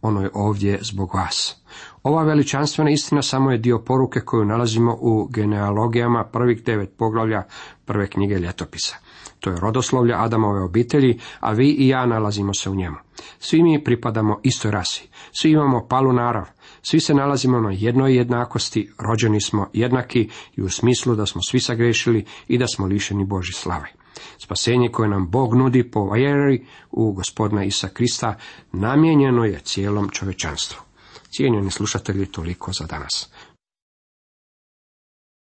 Ono 0.01 0.21
je 0.21 0.29
ovdje 0.33 0.79
zbog 0.81 1.15
vas. 1.15 1.61
Ova 2.03 2.23
veličanstvena 2.23 2.91
istina 2.91 3.21
samo 3.21 3.51
je 3.51 3.57
dio 3.57 3.79
poruke 3.79 4.19
koju 4.19 4.45
nalazimo 4.45 4.97
u 4.99 5.27
genealogijama 5.27 6.23
prvih 6.23 6.63
devet 6.63 6.97
poglavlja 6.97 7.43
prve 7.85 8.07
knjige 8.07 8.39
ljetopisa. 8.39 8.95
To 9.39 9.49
je 9.49 9.59
rodoslovlje 9.59 10.13
Adamove 10.17 10.61
obitelji, 10.61 11.19
a 11.39 11.51
vi 11.51 11.69
i 11.69 11.87
ja 11.87 12.05
nalazimo 12.05 12.53
se 12.53 12.69
u 12.69 12.75
njemu. 12.75 12.97
Svi 13.39 13.63
mi 13.63 13.83
pripadamo 13.83 14.39
istoj 14.43 14.71
rasi. 14.71 15.09
Svi 15.31 15.51
imamo 15.51 15.87
palu 15.87 16.13
narav. 16.13 16.45
Svi 16.81 16.99
se 16.99 17.13
nalazimo 17.13 17.59
na 17.59 17.71
jednoj 17.71 18.15
jednakosti, 18.15 18.91
rođeni 18.99 19.41
smo 19.41 19.69
jednaki 19.73 20.29
i 20.55 20.61
u 20.61 20.69
smislu 20.69 21.15
da 21.15 21.25
smo 21.25 21.41
svi 21.41 21.59
sagrešili 21.59 22.25
i 22.47 22.57
da 22.57 22.67
smo 22.67 22.85
lišeni 22.85 23.25
Boži 23.25 23.53
slave. 23.53 24.00
Spasenje 24.37 24.89
koje 24.91 25.09
nam 25.09 25.29
Bog 25.29 25.55
nudi 25.55 25.91
po 25.91 26.13
vjeri 26.13 26.65
u 26.91 27.11
gospodina 27.11 27.63
Isa 27.63 27.87
Krista 27.87 28.35
namijenjeno 28.71 29.45
je 29.45 29.59
cijelom 29.59 30.09
čovečanstvu. 30.09 30.81
Cijenjeni 31.29 31.71
slušatelji, 31.71 32.25
toliko 32.25 32.73
za 32.73 32.85
danas. 32.85 33.29